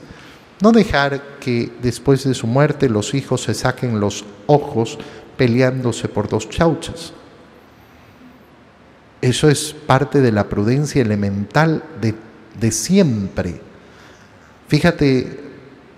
no 0.61 0.73
dejar 0.73 1.21
que 1.39 1.71
después 1.81 2.25
de 2.25 2.33
su 2.33 2.45
muerte 2.45 2.89
los 2.89 3.13
hijos 3.13 3.43
se 3.43 3.53
saquen 3.53 4.01
los 4.01 4.25
ojos 4.47 4.99
peleándose 5.37 6.09
por 6.09 6.27
dos 6.27 6.49
chauchas. 6.49 7.13
Eso 9.21 9.47
es 9.47 9.73
parte 9.87 10.19
de 10.19 10.33
la 10.33 10.49
prudencia 10.49 11.01
elemental 11.01 11.85
de, 12.01 12.15
de 12.59 12.71
siempre. 12.71 13.61
Fíjate, 14.67 15.39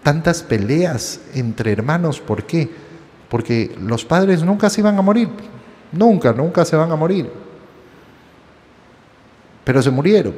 tantas 0.03 0.43
peleas 0.43 1.19
entre 1.34 1.71
hermanos, 1.71 2.19
¿por 2.19 2.43
qué? 2.43 2.69
Porque 3.27 3.75
los 3.81 4.05
padres 4.05 4.43
nunca 4.43 4.69
se 4.69 4.81
iban 4.81 4.99
a 4.99 5.01
morir, 5.01 5.29
Nunca, 5.91 6.32
nunca 6.32 6.63
se 6.65 6.75
van 6.75 6.91
a 6.91 6.95
morir. 6.95 7.30
Pero 9.63 9.82
se 9.82 9.91
murieron 9.91 10.34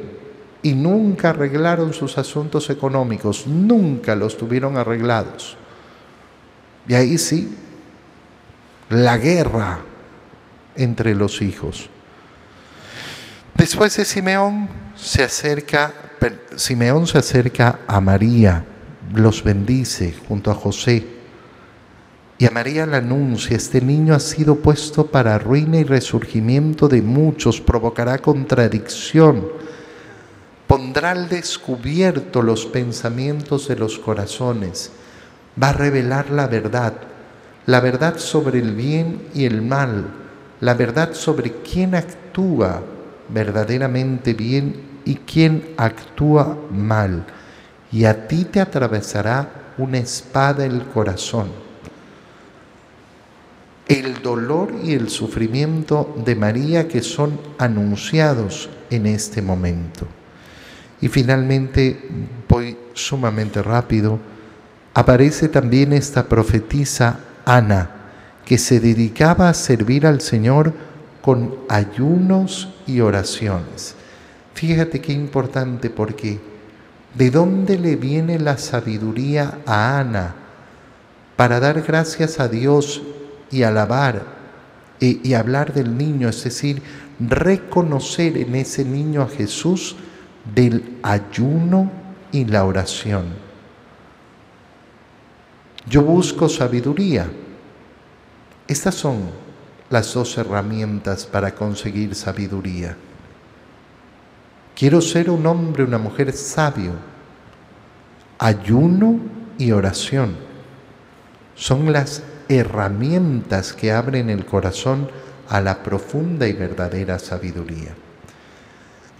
y 0.62 0.74
nunca 0.74 1.30
arreglaron 1.30 1.92
sus 1.92 2.18
asuntos 2.18 2.70
económicos, 2.70 3.46
nunca 3.46 4.14
los 4.16 4.36
tuvieron 4.36 4.76
arreglados. 4.76 5.56
Y 6.88 6.94
ahí 6.94 7.18
sí, 7.18 7.56
la 8.90 9.16
guerra 9.18 9.80
entre 10.76 11.14
los 11.14 11.40
hijos. 11.42 11.88
Después 13.54 13.96
de 13.96 14.04
Simeón 14.04 14.68
se 14.96 15.22
acerca, 15.22 15.92
Simeón 16.56 17.06
se 17.06 17.18
acerca 17.18 17.80
a 17.86 18.00
María, 18.00 18.64
los 19.14 19.44
bendice 19.44 20.14
junto 20.26 20.50
a 20.50 20.54
José 20.54 21.13
y 22.36 22.46
a 22.46 22.50
María 22.50 22.84
le 22.84 22.96
anuncia, 22.96 23.56
este 23.56 23.80
niño 23.80 24.12
ha 24.12 24.18
sido 24.18 24.56
puesto 24.56 25.06
para 25.06 25.38
ruina 25.38 25.78
y 25.78 25.84
resurgimiento 25.84 26.88
de 26.88 27.00
muchos, 27.00 27.60
provocará 27.60 28.18
contradicción, 28.18 29.46
pondrá 30.66 31.12
al 31.12 31.28
descubierto 31.28 32.42
los 32.42 32.66
pensamientos 32.66 33.68
de 33.68 33.76
los 33.76 34.00
corazones, 34.00 34.90
va 35.62 35.68
a 35.68 35.74
revelar 35.74 36.30
la 36.30 36.48
verdad, 36.48 36.94
la 37.66 37.78
verdad 37.78 38.18
sobre 38.18 38.58
el 38.58 38.74
bien 38.74 39.28
y 39.32 39.44
el 39.44 39.62
mal, 39.62 40.06
la 40.60 40.74
verdad 40.74 41.14
sobre 41.14 41.52
quién 41.62 41.94
actúa 41.94 42.82
verdaderamente 43.28 44.34
bien 44.34 45.00
y 45.04 45.16
quién 45.16 45.74
actúa 45.76 46.58
mal. 46.70 47.26
Y 47.92 48.06
a 48.06 48.26
ti 48.26 48.44
te 48.44 48.60
atravesará 48.60 49.74
una 49.78 49.98
espada 49.98 50.64
el 50.64 50.82
corazón 50.86 51.63
el 53.88 54.22
dolor 54.22 54.72
y 54.82 54.94
el 54.94 55.10
sufrimiento 55.10 56.14
de 56.24 56.34
María 56.34 56.88
que 56.88 57.02
son 57.02 57.38
anunciados 57.58 58.70
en 58.90 59.06
este 59.06 59.42
momento. 59.42 60.06
Y 61.00 61.08
finalmente, 61.08 62.00
voy 62.48 62.76
sumamente 62.94 63.62
rápido, 63.62 64.18
aparece 64.94 65.48
también 65.48 65.92
esta 65.92 66.28
profetisa 66.28 67.20
Ana, 67.44 67.90
que 68.44 68.58
se 68.58 68.80
dedicaba 68.80 69.48
a 69.48 69.54
servir 69.54 70.06
al 70.06 70.20
Señor 70.20 70.72
con 71.20 71.56
ayunos 71.68 72.74
y 72.86 73.00
oraciones. 73.00 73.94
Fíjate 74.54 75.00
qué 75.00 75.12
importante 75.12 75.90
porque 75.90 76.38
¿de 77.14 77.30
dónde 77.30 77.78
le 77.78 77.96
viene 77.96 78.38
la 78.38 78.56
sabiduría 78.56 79.58
a 79.66 79.98
Ana 79.98 80.34
para 81.36 81.60
dar 81.60 81.82
gracias 81.82 82.38
a 82.40 82.48
Dios 82.48 83.02
y 83.54 83.62
alabar 83.62 84.22
y, 84.98 85.34
hablar 85.34 85.72
del 85.72 85.96
niño, 85.96 86.28
es 86.28 86.42
decir, 86.44 86.82
reconocer 87.20 88.36
en 88.38 88.54
ese 88.54 88.84
niño 88.84 89.22
a 89.22 89.28
Jesús 89.28 89.96
del 90.54 90.98
ayuno 91.02 91.90
y 92.32 92.46
la 92.46 92.64
oración. 92.64 93.26
Yo 95.86 96.02
busco 96.02 96.48
sabiduría. 96.48 97.30
Estas 98.66 98.94
son 98.94 99.30
las 99.90 100.14
dos 100.14 100.38
herramientas 100.38 101.26
para 101.26 101.54
conseguir 101.54 102.14
sabiduría. 102.14 102.96
Quiero 104.74 105.02
ser 105.02 105.28
un 105.28 105.46
hombre, 105.46 105.84
una 105.84 105.98
mujer 105.98 106.32
sabio. 106.32 106.92
Ayuno 108.38 109.20
y 109.58 109.70
oración 109.70 110.34
son 111.54 111.92
las 111.92 112.22
herramientas 112.48 113.72
que 113.72 113.92
abren 113.92 114.30
el 114.30 114.44
corazón 114.44 115.08
a 115.48 115.60
la 115.60 115.82
profunda 115.82 116.48
y 116.48 116.52
verdadera 116.52 117.18
sabiduría. 117.18 117.94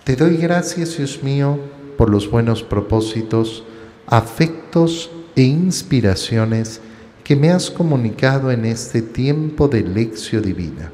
Te 0.05 0.17
doy 0.17 0.37
gracias, 0.37 0.97
Dios 0.97 1.23
mío, 1.23 1.59
por 1.97 2.11
los 2.11 2.31
buenos 2.31 2.63
propósitos, 2.63 3.65
afectos 4.07 5.11
e 5.37 5.43
inspiraciones 5.43 6.81
que 7.23 7.37
me 7.37 7.51
has 7.51 7.71
comunicado 7.71 8.51
en 8.51 8.67
este 8.67 9.01
tiempo 9.01 9.69
de 9.69 9.81
lección 9.81 10.43
divina. 10.43 10.91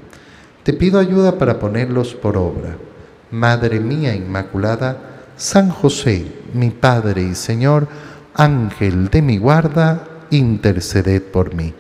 Te 0.62 0.73
pido 0.73 1.01
ayuda 1.01 1.38
para 1.38 1.59
ponerlos 1.59 2.14
por 2.14 2.37
obra. 2.37 2.77
Madre 3.31 3.81
mía 3.81 4.14
Inmaculada, 4.14 4.97
San 5.37 5.71
José, 5.71 6.27
mi 6.55 6.71
Padre 6.71 7.23
y 7.23 7.35
Señor, 7.35 7.88
Ángel 8.35 9.09
de 9.09 9.23
mi 9.23 9.38
guarda, 9.38 10.07
interceded 10.31 11.23
por 11.23 11.55
mí. 11.55 11.75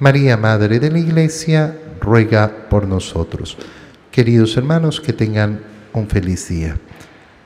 María, 0.00 0.38
Madre 0.38 0.80
de 0.80 0.90
la 0.90 0.98
Iglesia, 0.98 1.76
ruega 2.00 2.68
por 2.70 2.88
nosotros. 2.88 3.58
Queridos 4.10 4.56
hermanos, 4.56 4.98
que 4.98 5.12
tengan 5.12 5.60
un 5.92 6.08
feliz 6.08 6.48
día. 6.48 6.78